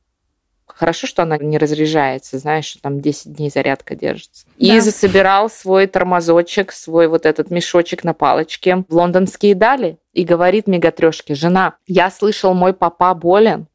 Хорошо, 0.78 1.08
что 1.08 1.22
она 1.22 1.38
не 1.38 1.58
разряжается, 1.58 2.38
знаешь, 2.38 2.66
что 2.66 2.80
там 2.80 3.00
10 3.00 3.32
дней 3.32 3.50
зарядка 3.50 3.96
держится. 3.96 4.46
Да. 4.46 4.76
И 4.76 4.78
засобирал 4.78 5.50
свой 5.50 5.88
тормозочек, 5.88 6.70
свой 6.70 7.08
вот 7.08 7.26
этот 7.26 7.50
мешочек 7.50 8.04
на 8.04 8.14
палочке 8.14 8.84
в 8.88 8.94
лондонские 8.94 9.56
дали 9.56 9.98
и 10.12 10.22
говорит 10.22 10.68
мегатрешке, 10.68 11.34
жена, 11.34 11.74
я 11.88 12.12
слышал, 12.12 12.54
мой 12.54 12.74
папа 12.74 13.12
болен, 13.14 13.66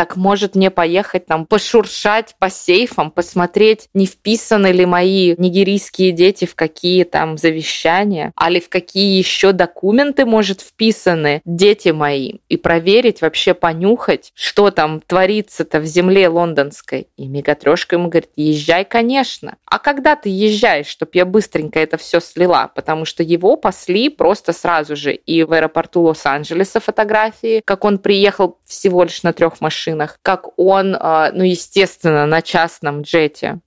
так 0.00 0.16
может 0.16 0.54
мне 0.54 0.70
поехать 0.70 1.26
там 1.26 1.44
пошуршать 1.44 2.34
по 2.38 2.48
сейфам, 2.48 3.10
посмотреть, 3.10 3.90
не 3.92 4.06
вписаны 4.06 4.68
ли 4.68 4.86
мои 4.86 5.34
нигерийские 5.36 6.12
дети 6.12 6.46
в 6.46 6.54
какие 6.54 7.04
там 7.04 7.36
завещания, 7.36 8.32
а 8.34 8.48
ли 8.48 8.62
в 8.62 8.70
какие 8.70 9.18
еще 9.18 9.52
документы, 9.52 10.24
может, 10.24 10.62
вписаны 10.62 11.42
дети 11.44 11.90
мои, 11.90 12.36
и 12.48 12.56
проверить, 12.56 13.20
вообще 13.20 13.52
понюхать, 13.52 14.32
что 14.34 14.70
там 14.70 15.02
творится-то 15.06 15.80
в 15.80 15.84
земле 15.84 16.28
лондонской. 16.28 17.08
И 17.18 17.26
Мегатрешка 17.26 17.96
ему 17.96 18.08
говорит, 18.08 18.30
езжай, 18.36 18.86
конечно. 18.86 19.58
А 19.66 19.78
когда 19.78 20.16
ты 20.16 20.30
езжаешь, 20.30 20.86
чтобы 20.86 21.10
я 21.12 21.26
быстренько 21.26 21.78
это 21.78 21.98
все 21.98 22.20
слила? 22.20 22.68
Потому 22.74 23.04
что 23.04 23.22
его 23.22 23.56
пасли 23.56 24.08
просто 24.08 24.54
сразу 24.54 24.96
же 24.96 25.12
и 25.12 25.42
в 25.42 25.52
аэропорту 25.52 26.00
Лос-Анджелеса 26.00 26.80
фотографии, 26.80 27.60
как 27.66 27.84
он 27.84 27.98
приехал 27.98 28.56
всего 28.64 29.02
лишь 29.02 29.22
на 29.22 29.34
трех 29.34 29.60
машинах, 29.60 29.89
машинах, 29.90 30.18
как 30.22 30.48
он, 30.58 30.96
а, 30.98 31.30
ну, 31.32 31.44
естественно, 31.44 32.26
на 32.26 32.42
частном 32.42 33.02
джете 33.02 33.60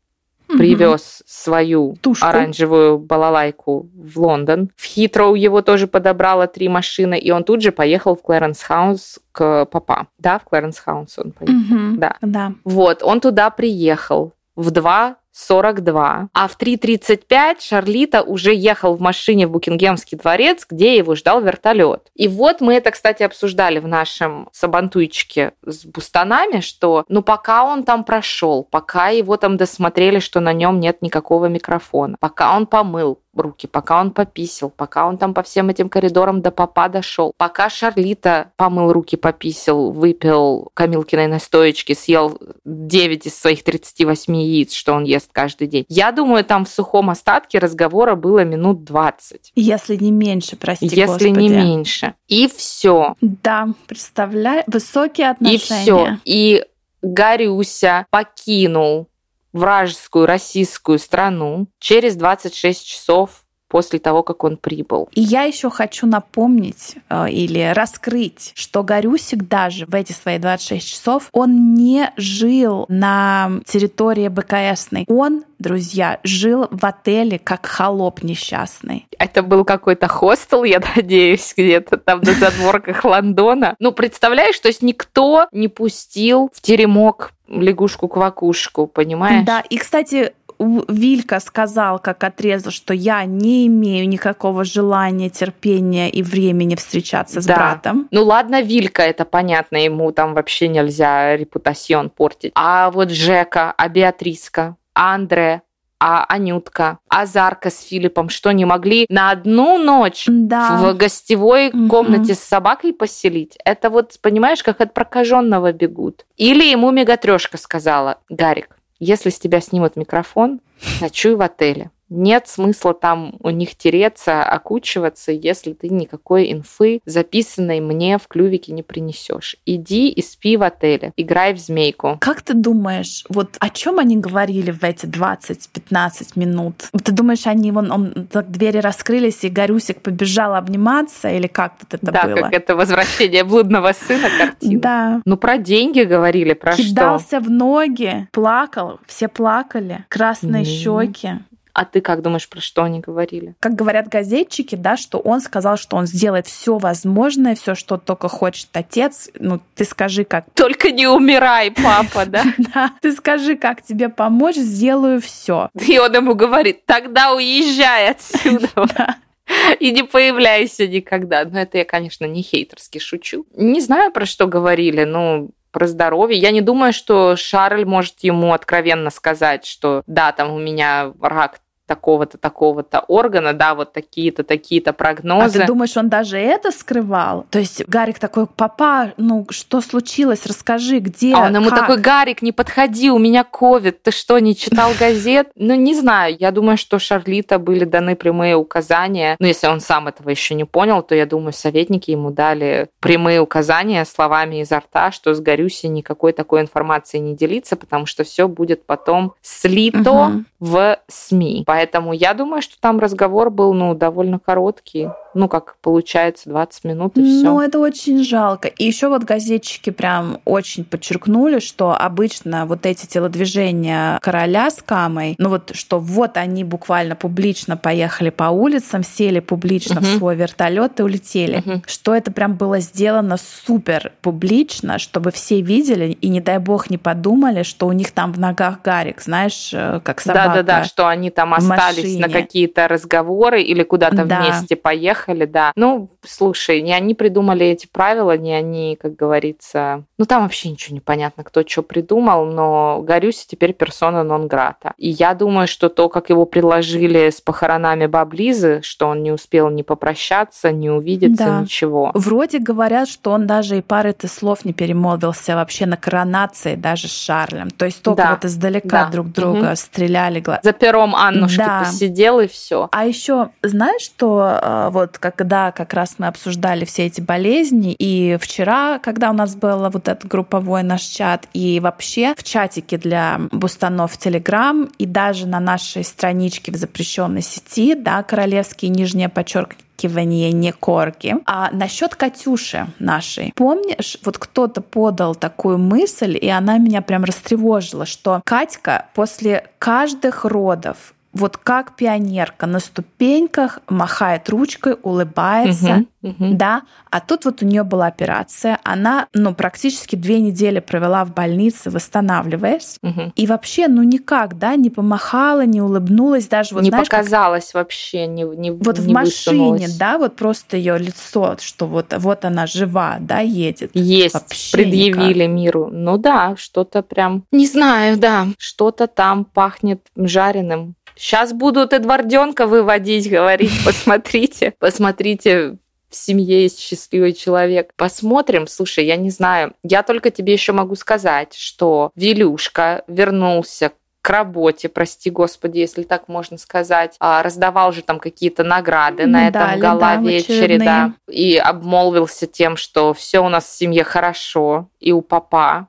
привез 0.48 1.24
свою 1.26 1.96
Тушку. 2.02 2.28
оранжевую 2.28 3.00
балалайку 3.00 3.90
в 3.96 4.20
Лондон. 4.20 4.70
В 4.76 4.86
Хитроу 4.86 5.34
его 5.34 5.62
тоже 5.64 5.88
подобрало 5.88 6.46
три 6.48 6.70
машины, 6.70 7.18
и 7.18 7.32
он 7.32 7.44
тут 7.44 7.62
же 7.62 7.72
поехал 7.72 8.16
в 8.16 8.22
Клэренс 8.22 8.62
Хаус 8.62 9.20
к 9.32 9.66
папа. 9.66 10.08
Да, 10.20 10.38
в 10.38 10.44
Клэренс 10.44 10.78
Хаус 10.78 11.18
он 11.18 11.32
поехал. 11.32 11.56
Угу. 11.56 11.98
Да. 11.98 12.18
да. 12.22 12.54
Вот, 12.66 13.02
он 13.02 13.20
туда 13.20 13.50
приехал 13.50 14.34
в 14.56 14.70
два 14.70 15.16
42. 15.34 16.30
А 16.32 16.48
в 16.48 16.58
3.35 16.58 17.60
Шарлита 17.60 18.22
уже 18.22 18.54
ехал 18.54 18.96
в 18.96 19.02
машине 19.02 19.48
в 19.48 19.52
Букингемский 19.52 20.18
дворец, 20.18 20.66
где 20.70 20.96
его 20.96 21.16
ждал 21.16 21.42
вертолет. 21.42 22.12
И 22.16 22.28
вот 22.28 22.62
мы 22.62 22.76
это, 22.76 22.92
кстати, 22.92 23.24
обсуждали 23.24 23.80
в 23.80 23.88
нашем 23.88 24.48
сабантуйчике 24.52 25.54
с 25.66 25.86
бустанами, 25.86 26.60
что 26.60 27.04
ну 27.08 27.24
пока 27.24 27.66
он 27.66 27.84
там 27.84 28.04
прошел, 28.04 28.64
пока 28.64 29.10
его 29.10 29.38
там 29.38 29.58
досмотрели, 29.58 30.20
что 30.20 30.40
на 30.40 30.54
нем 30.54 30.80
нет 30.80 31.02
никакого 31.02 31.48
микрофона, 31.48 32.16
пока 32.20 32.56
он 32.56 32.68
помыл, 32.68 33.20
руки, 33.36 33.68
пока 33.68 34.00
он 34.00 34.12
пописил, 34.12 34.70
пока 34.70 35.08
он 35.08 35.18
там 35.18 35.34
по 35.34 35.44
всем 35.44 35.70
этим 35.70 35.90
коридорам 35.90 36.42
до 36.42 36.52
папа 36.52 36.90
дошел, 36.90 37.34
пока 37.38 37.70
Шарлита 37.70 38.52
помыл 38.56 38.92
руки, 38.92 39.16
пописил, 39.16 39.92
выпил 39.92 40.70
Камилкиной 40.74 41.28
настоечки, 41.28 41.94
съел 41.94 42.40
9 42.66 43.26
из 43.26 43.38
своих 43.38 43.64
38 43.64 44.36
яиц, 44.36 44.74
что 44.74 44.94
он 44.94 45.04
ест 45.04 45.30
каждый 45.32 45.68
день. 45.68 45.86
Я 45.90 46.12
думаю, 46.12 46.44
там 46.44 46.66
в 46.66 46.70
сухом 46.70 47.10
остатке 47.10 47.60
разговора 47.60 48.16
было 48.16 48.44
минут 48.44 48.84
20. 48.84 49.52
Если 49.56 49.96
не 49.96 50.12
меньше, 50.12 50.56
прости 50.56 50.86
Если 50.86 51.06
Господи. 51.06 51.30
не 51.30 51.50
меньше. 51.50 52.14
И 52.28 52.48
все. 52.48 53.16
Да, 53.22 53.70
представляю, 53.88 54.64
высокие 54.68 55.30
отношения. 55.30 55.56
И 55.56 55.58
все. 55.60 56.18
И 56.26 56.66
Гарюся 57.02 58.08
покинул 58.10 59.10
вражескую 59.54 60.26
российскую 60.26 61.00
страну 61.00 61.68
через 61.80 62.16
26 62.16 62.86
часов 62.86 63.44
после 63.74 63.98
того, 63.98 64.22
как 64.22 64.44
он 64.44 64.58
прибыл. 64.58 65.10
И 65.14 65.22
я 65.22 65.46
еще 65.46 65.72
хочу 65.72 66.06
напомнить 66.06 66.96
э, 67.10 67.32
или 67.32 67.74
раскрыть, 67.74 68.52
что 68.54 68.84
Горюсик 68.84 69.48
даже 69.48 69.88
в 69.88 69.96
эти 69.96 70.12
свои 70.12 70.38
26 70.38 70.88
часов, 70.88 71.30
он 71.32 71.74
не 71.74 72.12
жил 72.16 72.86
на 72.88 73.50
территории 73.66 74.28
БКСной. 74.28 75.06
Он 75.08 75.44
друзья, 75.64 76.20
жил 76.24 76.68
в 76.70 76.86
отеле 76.86 77.40
как 77.40 77.66
холоп 77.66 78.22
несчастный. 78.22 79.08
Это 79.18 79.42
был 79.42 79.66
какой-то 79.66 80.08
хостел, 80.08 80.64
я 80.64 80.82
надеюсь, 80.96 81.54
где-то 81.58 81.98
там 81.98 82.20
на 82.22 82.34
задворках 82.34 83.04
Лондона. 83.04 83.76
Ну, 83.80 83.92
представляешь, 83.94 84.60
то 84.60 84.68
есть 84.68 84.84
никто 84.84 85.48
не 85.52 85.70
пустил 85.70 86.52
в 86.54 86.62
теремок 86.62 87.32
лягушку-квакушку, 87.62 88.88
понимаешь? 88.88 89.46
Да, 89.46 89.62
и, 89.62 89.78
кстати, 89.78 90.34
Вилька 90.60 91.40
сказал, 91.40 92.00
как 92.00 92.24
отрезал, 92.24 92.72
что 92.72 92.94
я 92.94 93.26
не 93.26 93.68
имею 93.68 94.08
никакого 94.08 94.64
желания, 94.64 95.30
терпения 95.30 96.10
и 96.10 96.24
времени 96.24 96.76
встречаться 96.76 97.42
с 97.42 97.46
да. 97.46 97.56
братом. 97.56 98.08
Ну 98.12 98.24
ладно, 98.24 98.62
Вилька, 98.62 99.04
это 99.04 99.26
понятно, 99.26 99.78
ему 99.78 100.12
там 100.12 100.34
вообще 100.34 100.68
нельзя 100.68 101.36
репутацион 101.36 102.10
портить. 102.10 102.52
А 102.56 102.92
вот 102.92 103.10
Жека, 103.10 103.74
а 103.76 103.90
Беатриска, 103.90 104.76
а 104.94 105.16
Андре, 105.16 105.62
а 106.00 106.26
Анютка, 106.28 107.00
а 107.08 107.26
Зарка 107.26 107.70
с 107.70 107.82
Филиппом, 107.82 108.30
что 108.30 108.52
не 108.52 108.66
могли 108.66 109.06
на 109.10 109.32
одну 109.32 109.78
ночь 109.78 110.26
да. 110.28 110.78
в 110.78 110.98
гостевой 110.98 111.70
угу. 111.70 111.88
комнате 111.88 112.36
с 112.36 112.40
собакой 112.40 112.94
поселить? 112.94 113.58
Это 113.64 113.90
вот, 113.90 114.20
понимаешь, 114.22 114.64
как 114.64 114.82
от 114.82 114.94
прокаженного 114.94 115.72
бегут. 115.72 116.26
Или 116.36 116.66
ему 116.66 116.92
мегатрешка 116.92 117.58
сказала, 117.58 118.18
Гарик, 118.30 118.78
если 119.00 119.30
с 119.30 119.40
тебя 119.40 119.62
снимут 119.62 119.96
микрофон, 119.96 120.60
ночуй 121.02 121.36
в 121.36 121.42
отеле. 121.42 121.92
Нет 122.10 122.48
смысла 122.48 122.94
там 122.94 123.36
у 123.40 123.50
них 123.50 123.76
тереться, 123.76 124.44
окучиваться, 124.44 125.32
если 125.32 125.74
ты 125.74 125.90
никакой 125.90 126.52
инфы, 126.52 127.02
записанной 127.06 127.80
мне 127.80 128.18
в 128.18 128.28
клювике, 128.28 128.72
не 128.72 128.84
принесешь. 128.84 129.56
Иди 129.66 130.10
и 130.10 130.22
спи 130.22 130.58
в 130.58 130.64
отеле, 130.64 131.12
играй 131.18 131.54
в 131.54 131.60
змейку. 131.60 132.18
Как 132.22 132.42
ты 132.42 132.54
думаешь, 132.54 133.24
вот 133.30 133.56
о 133.60 133.70
чем 133.70 134.00
они 134.00 134.18
говорили 134.18 134.72
в 134.72 134.84
эти 134.84 135.06
20-15 135.06 136.32
минут? 136.36 136.90
Ты 137.04 137.12
думаешь, 137.12 137.48
они 137.48 137.72
вон, 137.72 137.92
он, 137.92 138.28
так 138.32 138.52
двери 138.52 138.78
раскрылись, 138.78 139.44
и 139.44 139.50
Горюсик 139.50 140.02
побежал 140.02 140.56
обниматься, 140.56 141.30
или 141.30 141.48
как 141.48 141.78
тут 141.80 141.96
это 141.96 142.12
да, 142.12 142.24
было? 142.24 142.36
Да, 142.36 142.42
как 142.44 142.54
это 142.54 142.76
возвращение 142.76 143.44
блудного 143.44 143.94
сына 143.94 144.30
картина. 144.38 144.82
Да. 144.82 145.22
Ну, 145.26 145.38
про 145.38 145.58
деньги 145.58 146.02
говорили, 146.02 146.54
про 146.54 146.74
Кидался 146.74 146.86
что? 146.86 146.94
Кидался 146.94 147.40
в 147.40 147.50
ноги, 147.50 148.28
плакал, 148.32 149.00
все 149.08 149.28
плакали, 149.28 150.06
красные 150.10 150.66
щеки. 150.66 151.40
А 151.74 151.86
ты 151.86 152.02
как 152.02 152.22
думаешь, 152.22 152.48
про 152.48 152.62
что 152.62 152.84
они 152.84 153.00
говорили? 153.00 153.56
Как 153.60 153.74
говорят 153.74 154.08
газетчики, 154.08 154.76
да, 154.76 154.96
что 154.96 155.18
он 155.18 155.42
сказал, 155.42 155.76
что 155.76 155.98
он 155.98 156.06
сделает 156.06 156.46
все 156.46 156.78
возможное, 156.78 157.56
все, 157.56 157.74
что 157.74 157.98
только 157.98 158.28
хочет 158.28 158.70
отец. 158.74 159.30
Ну, 159.40 159.60
ты 159.74 159.84
скажи, 159.86 160.24
как. 160.24 160.46
Только 160.54 160.92
не 160.92 161.08
умирай, 161.08 161.72
папа, 161.72 162.26
да? 162.26 162.44
Да. 162.74 162.94
Ты 163.02 163.12
скажи, 163.14 163.56
как 163.56 163.82
тебе 163.82 164.10
помочь, 164.10 164.56
сделаю 164.56 165.20
все. 165.20 165.70
И 165.88 165.98
он 166.00 166.14
ему 166.14 166.36
говорит, 166.36 166.86
тогда 166.86 167.34
уезжай 167.34 168.12
отсюда. 168.12 169.18
и 169.80 169.92
не 169.92 170.04
появляйся 170.04 170.88
никогда. 170.88 171.44
Но 171.46 171.60
это 171.60 171.80
я, 171.80 171.86
конечно, 171.86 172.26
не 172.26 172.42
хейтерски 172.42 173.00
шучу. 173.00 173.46
Не 173.56 173.82
знаю, 173.82 174.12
про 174.12 174.26
что 174.26 174.48
говорили, 174.48 175.04
но 175.04 175.50
про 175.74 175.88
здоровье. 175.88 176.40
Я 176.40 176.52
не 176.52 176.62
думаю, 176.62 176.94
что 176.94 177.36
Шарль 177.36 177.84
может 177.84 178.20
ему 178.20 178.54
откровенно 178.54 179.10
сказать, 179.10 179.66
что 179.66 180.04
да, 180.08 180.32
там 180.32 180.52
у 180.54 180.60
меня 180.60 181.12
рак 181.20 181.60
такого-то, 181.94 182.40
такого-то 182.40 183.02
органа, 183.08 183.54
да, 183.54 183.76
вот 183.76 183.94
такие-то, 183.94 184.44
такие-то 184.44 184.94
прогнозы. 184.94 185.60
А 185.60 185.62
ты 185.62 185.68
думаешь, 185.68 185.96
он 185.96 186.10
даже 186.10 186.38
это 186.40 186.72
скрывал? 186.72 187.46
То 187.52 187.60
есть 187.60 187.88
Гарик 187.88 188.18
такой, 188.18 188.48
папа, 188.48 189.12
ну 189.18 189.46
что 189.52 189.80
случилось, 189.82 190.46
расскажи, 190.48 190.98
где, 190.98 191.36
А 191.36 191.46
он 191.46 191.56
ему 191.56 191.70
как? 191.70 191.82
такой, 191.82 191.98
Гарик, 191.98 192.42
не 192.42 192.52
подходи, 192.52 193.12
у 193.12 193.20
меня 193.20 193.44
ковид, 193.44 194.02
ты 194.02 194.10
что, 194.12 194.40
не 194.40 194.56
читал 194.56 194.92
газет? 195.00 195.50
Ну, 195.56 195.76
не 195.76 195.94
знаю, 195.96 196.36
я 196.40 196.52
думаю, 196.52 196.78
что 196.78 196.98
Шарлита 197.00 197.58
были 197.60 197.86
даны 197.86 198.16
прямые 198.16 198.56
указания, 198.56 199.36
ну, 199.40 199.48
если 199.48 199.68
он 199.68 199.80
сам 199.80 200.08
этого 200.08 200.30
еще 200.30 200.56
не 200.56 200.66
понял, 200.66 201.04
то 201.04 201.14
я 201.16 201.26
думаю, 201.26 201.54
советники 201.54 202.12
ему 202.12 202.32
дали 202.32 202.88
прямые 203.00 203.40
указания 203.40 204.04
словами 204.06 204.62
изо 204.62 204.80
рта, 204.80 205.12
что 205.12 205.34
с 205.34 205.40
Горюси 205.40 205.86
никакой 205.86 206.34
такой 206.34 206.62
информации 206.62 207.20
не 207.20 207.36
делиться, 207.36 207.76
потому 207.76 208.06
что 208.08 208.24
все 208.24 208.48
будет 208.48 208.86
потом 208.86 209.34
слито 209.42 210.14
Мгм. 210.14 210.46
в 210.60 210.98
СМИ. 211.08 211.64
Поэтому 211.66 211.83
я 212.12 212.34
думаю, 212.34 212.62
что 212.62 212.80
там 212.80 213.00
разговор 213.00 213.50
был, 213.50 213.74
ну, 213.74 213.94
довольно 213.94 214.40
короткий. 214.40 215.10
Ну, 215.34 215.48
как 215.48 215.76
получается, 215.82 216.50
20 216.50 216.84
минут 216.84 217.18
и 217.18 217.24
все. 217.24 217.44
Ну, 217.44 217.60
это 217.62 217.80
очень 217.80 218.24
жалко. 218.24 218.68
И 218.68 218.86
еще 218.86 219.08
вот 219.10 219.24
газетчики 219.24 219.90
прям 219.90 220.40
очень 220.46 220.84
подчеркнули, 220.86 221.60
что 221.60 221.96
обычно 222.00 222.66
вот 222.66 222.86
эти 222.86 223.06
телодвижения 223.06 224.20
короля 224.22 224.70
с 224.70 224.82
Камой, 224.84 225.36
ну 225.38 225.50
вот 225.50 225.72
что 225.74 226.00
вот 226.00 226.38
они 226.38 226.64
буквально 226.64 227.16
публично 227.16 227.78
поехали 227.78 228.30
по 228.30 228.46
улицам, 228.46 229.04
сели 229.04 229.40
публично 229.40 230.02
в 230.02 230.04
Мгм. 230.04 230.18
свой 230.18 230.36
вертолет 230.36 231.00
и 231.00 231.04
улетели. 231.04 231.62
Мгм. 231.66 231.84
Что 231.88 232.16
это 232.16 232.32
прям 232.32 232.56
было 232.56 232.80
сделано 232.80 233.38
супер 233.38 234.12
публично, 234.22 235.00
чтобы 235.00 235.32
все 235.32 235.62
видели 235.62 236.18
и, 236.22 236.30
не 236.30 236.42
дай 236.42 236.60
бог, 236.60 236.90
не 236.90 236.98
подумали, 236.98 237.64
что 237.64 237.88
у 237.88 237.92
них 237.92 238.12
там 238.12 238.34
в 238.34 238.40
ногах 238.40 238.82
Гарик, 238.84 239.22
знаешь, 239.22 239.72
э, 239.74 240.00
как 240.04 240.22
собака. 240.22 240.50
Да-да-да, 240.50 240.84
что 240.84 241.08
они 241.08 241.30
там 241.30 241.52
в 241.52 241.54
остались 241.54 242.18
на 242.20 242.30
какие-то 242.30 242.88
разговоры 242.88 243.62
или 243.62 243.84
куда-то 243.84 244.26
Да. 244.26 244.42
вместе 244.42 244.76
поехали, 244.76 245.23
да. 245.28 245.72
Ну, 245.76 246.10
слушай, 246.24 246.82
не 246.82 246.94
они 246.94 247.14
придумали 247.16 247.66
эти 247.66 247.88
правила, 247.88 248.38
не 248.38 248.54
они, 248.54 248.98
как 249.02 249.16
говорится... 249.16 250.04
Ну, 250.18 250.26
там 250.26 250.44
вообще 250.44 250.70
ничего 250.70 250.94
не 250.96 251.00
понятно, 251.00 251.44
кто 251.44 251.62
что 251.68 251.82
придумал, 251.84 252.46
но 252.46 253.02
Горюси 253.02 253.46
теперь 253.48 253.74
персона 253.74 254.24
нон-грата. 254.24 254.94
И 254.98 255.10
я 255.10 255.34
думаю, 255.34 255.68
что 255.68 255.90
то, 255.90 256.10
как 256.10 256.30
его 256.30 256.46
приложили 256.46 257.30
с 257.30 257.42
похоронами 257.42 258.06
Баблизы, 258.06 258.82
что 258.84 259.08
он 259.08 259.24
не 259.24 259.32
успел 259.32 259.70
ни 259.70 259.82
попрощаться, 259.82 260.72
ни 260.72 260.90
увидеться, 260.90 261.46
Да. 261.46 261.62
ничего. 261.62 262.12
Вроде 262.14 262.60
говорят, 262.60 263.08
что 263.08 263.32
он 263.32 263.48
даже 263.48 263.78
и 263.78 263.82
пары-то 263.82 264.28
слов 264.28 264.66
не 264.66 264.74
перемолвился 264.74 265.56
вообще 265.56 265.86
на 265.86 265.98
коронации 265.98 266.76
даже 266.76 267.08
с 267.08 267.12
Шарлем. 267.12 267.70
То 267.70 267.86
есть 267.86 268.02
только 268.02 268.24
Да, 268.24 268.30
вот 268.32 268.46
издалека 268.46 269.06
да. 269.06 269.10
друг 269.10 269.32
друга 269.32 269.68
Мгм. 269.68 269.76
стреляли. 269.76 270.44
За 270.64 270.74
пером 270.74 271.16
Аннушки 271.16 271.58
Да. 271.58 271.80
посидел 271.86 272.40
и 272.40 272.48
все. 272.48 272.90
А 272.92 273.06
еще 273.06 273.50
знаешь, 273.62 274.02
что 274.02 274.60
э, 274.62 274.90
когда 275.18 275.72
как 275.72 275.94
раз 275.94 276.16
мы 276.18 276.28
обсуждали 276.28 276.86
все 276.86 277.06
эти 277.06 277.22
болезни, 277.22 277.96
и 277.98 278.38
вчера, 278.40 279.00
когда 279.00 279.30
у 279.30 279.34
нас 279.34 279.56
был 279.56 279.90
вот 279.90 280.08
этот 280.08 280.26
групповой 280.26 280.84
наш 280.84 281.02
чат, 281.02 281.48
и 281.54 281.80
вообще 281.80 282.34
в 282.38 282.44
чатике 282.44 282.98
для 282.98 283.42
бустанов 283.52 284.18
Телеграм, 284.18 284.90
и 284.98 285.06
даже 285.06 285.48
на 285.48 285.60
нашей 285.60 286.04
страничке 286.04 286.72
в 286.72 286.76
запрещенной 286.76 287.42
сети, 287.42 287.96
да, 287.96 288.24
королевские 288.24 288.90
нижнее 288.90 289.30
подчеркивание 289.30 290.52
не 290.52 290.72
корги. 290.72 291.36
А 291.46 291.70
насчет 291.72 292.16
Катюши 292.16 292.88
нашей. 293.00 293.54
Помнишь, 293.56 294.18
вот 294.24 294.38
кто-то 294.38 294.82
подал 294.82 295.36
такую 295.36 295.78
мысль, 295.78 296.38
и 296.40 296.50
она 296.50 296.78
меня 296.78 297.02
прям 297.02 297.24
растревожила, 297.24 298.06
что 298.06 298.42
Катька 298.46 299.08
после 299.14 299.70
каждых 299.80 300.46
родов 300.46 301.14
вот 301.34 301.58
как 301.58 301.96
пионерка 301.96 302.68
на 302.68 302.80
ступеньках 302.80 303.80
махает 303.90 304.50
ручкой, 304.50 304.98
улыбается, 305.02 306.06
Мгм, 306.22 306.36
мгм. 306.40 306.58
да, 306.58 306.82
а 307.10 307.20
тут 307.20 307.46
вот 307.46 307.62
у 307.64 307.66
нее 307.66 307.84
была 307.84 308.08
операция, 308.08 308.80
она, 308.84 309.28
ну, 309.34 309.54
практически 309.56 310.16
две 310.16 310.40
недели 310.40 310.80
провела 310.80 311.26
в 311.26 311.34
больнице, 311.34 311.90
восстанавливаясь, 311.90 312.98
Мгм. 313.02 313.34
и 313.36 313.48
вообще, 313.48 313.88
ну, 313.88 314.04
никак, 314.04 314.58
да, 314.58 314.76
не 314.76 314.90
помахала, 314.90 315.66
не 315.66 315.82
улыбнулась, 315.82 316.48
даже 316.48 316.76
вот, 316.76 316.84
не 316.84 316.90
знаешь, 316.90 317.10
как 317.10 317.22
показалось 317.22 317.74
вообще, 317.74 318.28
не, 318.28 318.44
не 318.44 318.72
вот 318.72 319.00
в 319.00 319.08
не 319.08 319.14
машине, 319.14 319.58
высунулось. 319.72 319.98
да, 319.98 320.18
вот 320.18 320.36
просто 320.36 320.78
ее 320.78 320.98
лицо, 320.98 321.58
что 321.60 321.88
вот, 321.88 322.14
вот 322.18 322.46
она 322.46 322.68
жива, 322.68 323.18
да, 323.20 323.40
едет. 323.40 323.92
Есть, 323.94 324.34
Вообще 324.36 324.78
предъявили 324.78 325.48
миру. 325.48 325.90
Ну 325.92 326.18
да, 326.18 326.56
что-то 326.58 327.02
прям... 327.02 327.44
Не 327.52 327.66
знаю, 327.66 328.18
да, 328.18 328.48
что-то 328.58 329.08
там 329.08 329.46
пахнет 329.46 330.02
жареным. 330.16 330.96
Сейчас 331.16 331.54
будут 331.54 331.94
Эдварденка 331.94 332.66
выводить, 332.68 333.30
говорить, 333.30 333.72
посмотрите, 333.86 334.74
посмотрите, 334.80 335.78
в 336.10 336.16
семье 336.16 336.62
есть 336.64 336.80
счастливый 336.80 337.34
человек. 337.34 337.92
Посмотрим. 337.96 338.68
Слушай, 338.68 339.06
я 339.06 339.16
не 339.16 339.32
знаю. 339.32 339.74
Я 339.82 340.04
только 340.04 340.30
тебе 340.30 340.54
еще 340.54 340.72
могу 340.72 340.96
сказать, 340.96 341.56
что 341.56 342.12
Вилюшка 342.16 343.04
вернулся 343.08 343.92
к 344.22 344.30
работе, 344.30 344.88
прости 344.88 345.30
господи, 345.30 345.80
если 345.80 346.04
так 346.04 346.30
можно 346.30 346.58
сказать, 346.58 347.16
А, 347.20 347.44
раздавал 347.44 347.92
же 347.92 348.04
там 348.04 348.20
какие-то 348.20 348.64
награды 348.64 349.26
на 349.26 349.50
этом 349.50 349.64
Медали, 349.64 349.82
да, 349.82 349.96
гала-вечере, 349.96 350.78
да, 350.78 351.14
и 351.28 351.58
обмолвился 351.58 352.48
тем, 352.48 352.78
что 352.78 353.14
все 353.14 353.40
у 353.40 353.50
нас 353.50 353.66
в 353.66 353.76
семье 353.76 354.06
хорошо, 354.06 354.88
и 355.02 355.12
у 355.12 355.20
папа, 355.22 355.88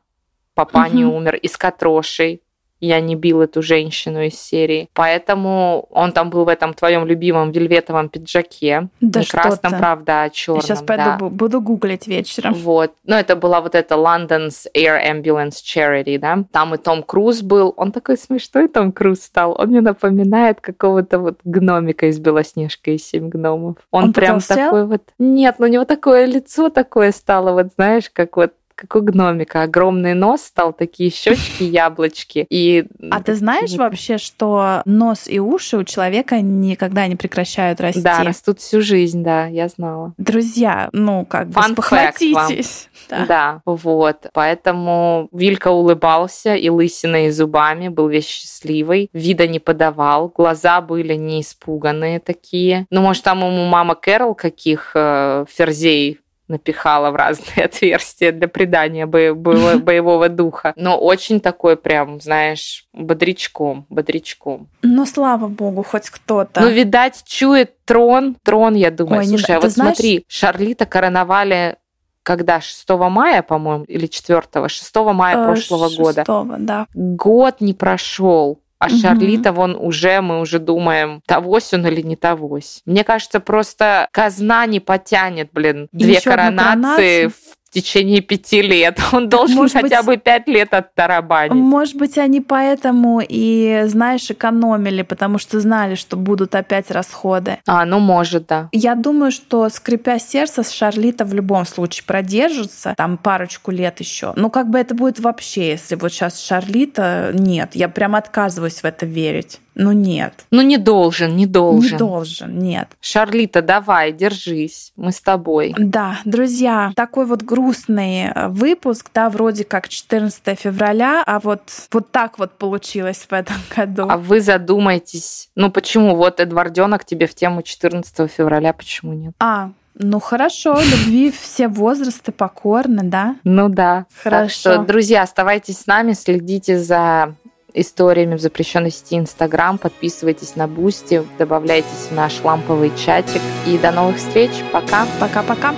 папа 0.55 0.89
не 0.91 1.05
Мгм. 1.05 1.15
умер, 1.15 1.37
и 1.37 1.47
с 1.47 1.57
Катрошей, 1.57 2.43
я 2.87 3.01
не 3.01 3.17
бил 3.17 3.41
эту 3.41 3.63
женщину 3.63 4.23
из 4.23 4.35
серии. 4.41 4.89
Поэтому 4.95 5.87
он 5.91 6.13
там 6.13 6.31
был 6.31 6.45
в 6.45 6.49
этом 6.49 6.75
твоем 6.75 7.07
любимом 7.07 7.53
вельветовом 7.53 8.09
пиджаке. 8.09 8.89
Да 9.01 9.21
не 9.21 9.27
красном, 9.27 9.57
что-то. 9.57 9.79
правда, 9.79 10.23
а 10.23 10.31
черном. 10.31 10.63
Сейчас 10.63 10.83
пойду, 10.83 11.05
да. 11.05 11.19
бу- 11.19 11.31
буду 11.31 11.61
гуглить 11.61 12.07
вечером. 12.07 12.55
Вот. 12.55 12.93
Ну, 13.05 13.17
это 13.17 13.37
была 13.37 13.61
вот 13.61 13.75
эта 13.75 13.95
London's 13.95 14.67
Air 14.75 15.01
Ambulance 15.11 15.63
Charity, 15.65 16.19
да. 16.19 16.45
Там 16.53 16.75
и 16.75 16.79
Том 16.79 17.03
Круз 17.03 17.43
был. 17.43 17.75
Он 17.77 17.93
такой 17.93 18.17
смешной, 18.17 18.69
Том 18.69 18.93
Круз 18.93 19.21
стал. 19.21 19.57
Он 19.59 19.69
мне 19.69 19.81
напоминает 19.81 20.61
какого-то 20.61 21.19
вот 21.19 21.39
гномика 21.45 22.07
из 22.07 22.19
Белоснежка 22.19 22.91
и 22.91 22.99
Семь 22.99 23.29
гномов. 23.29 23.77
Он, 23.91 24.05
Он 24.05 24.13
прям 24.13 24.41
потолстел? 24.41 24.57
такой 24.57 24.87
вот... 24.87 25.03
Нет, 25.19 25.57
ну 25.59 25.67
у 25.67 25.69
него 25.69 25.85
такое 25.85 26.27
лицо 26.27 26.69
такое 26.71 27.13
стало, 27.13 27.53
вот 27.53 27.73
знаешь, 27.75 28.11
как 28.13 28.37
вот 28.37 28.53
как 28.75 28.97
у 28.97 29.01
гномика. 29.01 29.63
Огромный 29.63 30.15
нос 30.15 30.43
стал, 30.43 30.73
такие 30.73 31.11
щечки, 31.11 31.63
яблочки. 31.63 32.47
И 32.51 32.87
А 33.11 33.23
ты 33.23 33.35
знаешь 33.35 33.75
вообще, 33.75 34.19
что 34.19 34.83
нос 34.85 35.27
и 35.27 35.39
уши 35.39 35.77
у 35.77 35.85
человека 35.85 36.41
никогда 36.41 37.07
не 37.07 37.17
прекращают 37.17 37.81
расти? 37.81 38.03
Да, 38.03 38.23
растут 38.23 38.61
всю 38.61 38.81
жизнь, 38.81 39.23
да, 39.23 39.47
я 39.47 39.69
знала. 39.69 40.15
Друзья, 40.19 40.89
ну 40.93 41.25
как 41.25 41.49
бы 41.49 41.63
спохватитесь. 41.63 42.89
Да. 43.11 43.27
Да. 43.27 43.61
вот. 43.67 44.29
Поэтому 44.33 45.29
Вилька 45.31 45.69
улыбался 45.69 46.55
и 46.55 46.71
лысиной, 46.71 47.27
и 47.27 47.31
зубами, 47.31 47.89
был 47.89 48.09
весь 48.09 48.27
счастливый, 48.27 49.11
вида 49.13 49.47
не 49.47 49.59
подавал, 49.59 50.33
глаза 50.35 50.81
были 50.81 51.15
не 51.15 51.43
испуганные 51.43 52.19
такие. 52.19 52.87
Ну, 52.91 53.03
может, 53.03 53.23
там 53.25 53.41
ему 53.41 53.67
мама 53.67 53.95
Кэрол 53.95 54.35
каких 54.35 54.93
э, 54.95 55.45
ферзей 55.49 56.21
напихала 56.49 57.11
в 57.11 57.17
разные 57.17 57.65
отверстия 57.65 58.33
для 58.33 58.49
придания 58.49 59.07
бо- 59.07 59.35
бо- 59.35 59.79
боевого 59.79 60.29
духа. 60.29 60.73
Но 60.77 60.99
очень 60.99 61.41
такой 61.41 61.77
прям, 61.77 62.21
знаешь, 62.21 62.87
бодрячком, 62.93 63.87
бодрячком. 63.89 64.69
Ну, 64.83 65.07
слава 65.07 65.49
богу, 65.49 65.83
хоть 65.83 66.11
кто-то. 66.11 66.61
Ну, 66.61 66.69
видать, 66.69 67.23
чует 67.27 67.73
трон. 67.85 68.37
Трон, 68.43 68.75
я 68.75 68.91
думаю. 68.91 69.21
Ой, 69.21 69.27
не 69.27 69.39
Слушай, 69.39 69.47
да- 69.49 69.57
а 69.57 69.61
вот 69.61 69.71
знаешь- 69.73 69.97
смотри, 69.97 70.25
Шарлита 70.29 70.87
короновали 70.87 71.77
когда? 72.23 72.61
6 72.63 72.89
мая, 73.11 73.43
по-моему, 73.43 73.85
или 73.85 74.07
4? 74.07 74.69
6 74.69 74.97
мая 75.13 75.37
Э, 75.37 75.45
прошлого 75.45 75.91
года. 75.95 76.21
шестого, 76.23 76.57
да. 76.59 76.87
Год 76.95 77.61
не 77.61 77.75
прошел. 77.75 78.61
А 78.85 78.89
Мгм. 78.89 78.99
Шарлита, 78.99 79.53
вон 79.53 79.77
уже, 79.77 80.21
мы 80.21 80.41
уже 80.41 80.59
думаем, 80.59 81.23
тогось 81.27 81.73
он 81.73 81.87
или 81.87 82.03
не 82.03 82.17
тогось. 82.17 82.83
Мне 82.85 83.03
кажется, 83.03 83.41
просто 83.41 84.09
казна 84.13 84.67
не 84.67 84.79
потянет, 84.79 85.49
блин, 85.53 85.89
И 85.93 85.97
две 86.05 86.21
коронации 86.21 87.29
в 87.29 87.35
течение 87.75 88.21
пяти 88.21 88.63
лет. 88.63 88.99
Он 89.13 89.29
должен 89.29 89.57
может 89.57 89.83
хотя 89.83 90.03
быть, 90.03 90.07
бы 90.07 90.17
пять 90.17 90.49
лет 90.49 90.73
оттарабанить. 90.73 91.53
Может 91.53 91.97
быть, 91.97 92.17
они 92.19 92.41
поэтому 92.41 93.21
и, 93.27 93.83
знаешь, 93.87 94.31
экономили, 94.31 95.03
потому 95.03 95.39
что 95.39 95.61
знали, 95.61 95.95
что 95.95 96.17
будут 96.17 96.55
опять 96.55 96.91
расходы. 96.91 97.59
А, 97.67 97.85
ну 97.85 97.99
может, 97.99 98.47
да. 98.47 98.69
Я 98.73 98.95
думаю, 98.95 99.33
что 99.33 99.69
скрипя 99.69 100.19
сердце, 100.19 100.63
Шарлита 100.63 101.25
в 101.25 101.35
любом 101.35 101.67
случае 101.67 102.05
продержится 102.07 102.95
там 102.97 103.17
парочку 103.19 103.71
лет 103.71 104.01
еще. 104.01 104.33
Ну, 104.37 104.51
как 104.51 104.71
бы 104.71 104.79
это 104.79 104.95
будет 104.95 105.21
вообще, 105.21 105.71
если 105.71 105.97
вот 105.97 106.13
сейчас 106.13 106.41
Шарлита 106.41 107.31
нет. 107.35 107.71
Я 107.75 107.89
прям 107.89 108.15
отказываюсь 108.15 108.81
в 108.81 108.85
это 108.85 109.07
верить. 109.07 109.61
Ну 109.75 109.93
нет. 109.93 110.47
Ну 110.51 110.63
не 110.63 110.79
должен, 110.79 111.37
не 111.37 111.47
должен. 111.47 111.93
Не 111.93 111.99
должен, 111.99 112.59
нет. 112.59 112.89
Шарлита, 113.01 113.63
давай, 113.63 114.13
держись, 114.13 114.93
мы 114.97 115.13
с 115.13 115.21
тобой. 115.21 115.75
Да, 115.77 116.19
друзья, 116.25 116.93
такой 116.95 117.27
вот 117.27 117.43
грустный 117.43 118.27
э, 118.27 118.49
выпуск, 118.49 119.11
да, 119.13 119.31
вроде 119.31 119.65
как 119.65 119.89
14 119.89 120.59
февраля, 120.59 121.23
а 121.27 121.41
вот, 121.41 121.63
вот 121.93 122.11
так 122.13 122.39
вот 122.39 122.53
получилось 122.53 123.27
в 123.29 123.33
этом 123.33 123.57
году. 123.77 124.07
А 124.09 124.17
вы 124.17 124.41
задумайтесь, 124.41 125.51
ну 125.55 125.71
почему 125.71 126.17
вот 126.17 126.41
Эдварденок 126.41 127.05
тебе 127.05 127.27
в 127.27 127.35
тему 127.35 127.63
14 127.63 128.31
февраля, 128.31 128.73
почему 128.73 129.13
нет? 129.13 129.35
А, 129.41 129.71
ну 129.95 130.21
хорошо, 130.21 130.75
любви 130.81 131.33
все 131.33 131.69
возрасты 131.69 132.33
покорны, 132.33 133.03
да? 133.05 133.37
Ну 133.45 133.69
да. 133.69 134.07
Хорошо. 134.23 134.41
Так 134.41 134.51
что, 134.51 134.79
друзья, 134.85 135.23
оставайтесь 135.23 135.81
с 135.81 135.87
нами, 135.87 136.13
следите 136.13 136.79
за 136.79 137.35
историями 137.75 138.37
в 138.37 138.41
запрещенной 138.41 138.91
сети 138.91 139.19
Инстаграм, 139.19 139.77
подписывайтесь 139.77 140.57
на 140.57 140.67
Boosty, 140.67 141.25
добавляйтесь 141.39 142.09
в 142.09 142.13
наш 142.13 142.41
ламповый 142.43 142.93
чатик. 142.97 143.43
И 143.67 143.77
до 143.77 143.91
новых 143.91 144.17
встреч. 144.17 144.51
Пока. 144.73 145.07
Пока-пока. 145.21 145.75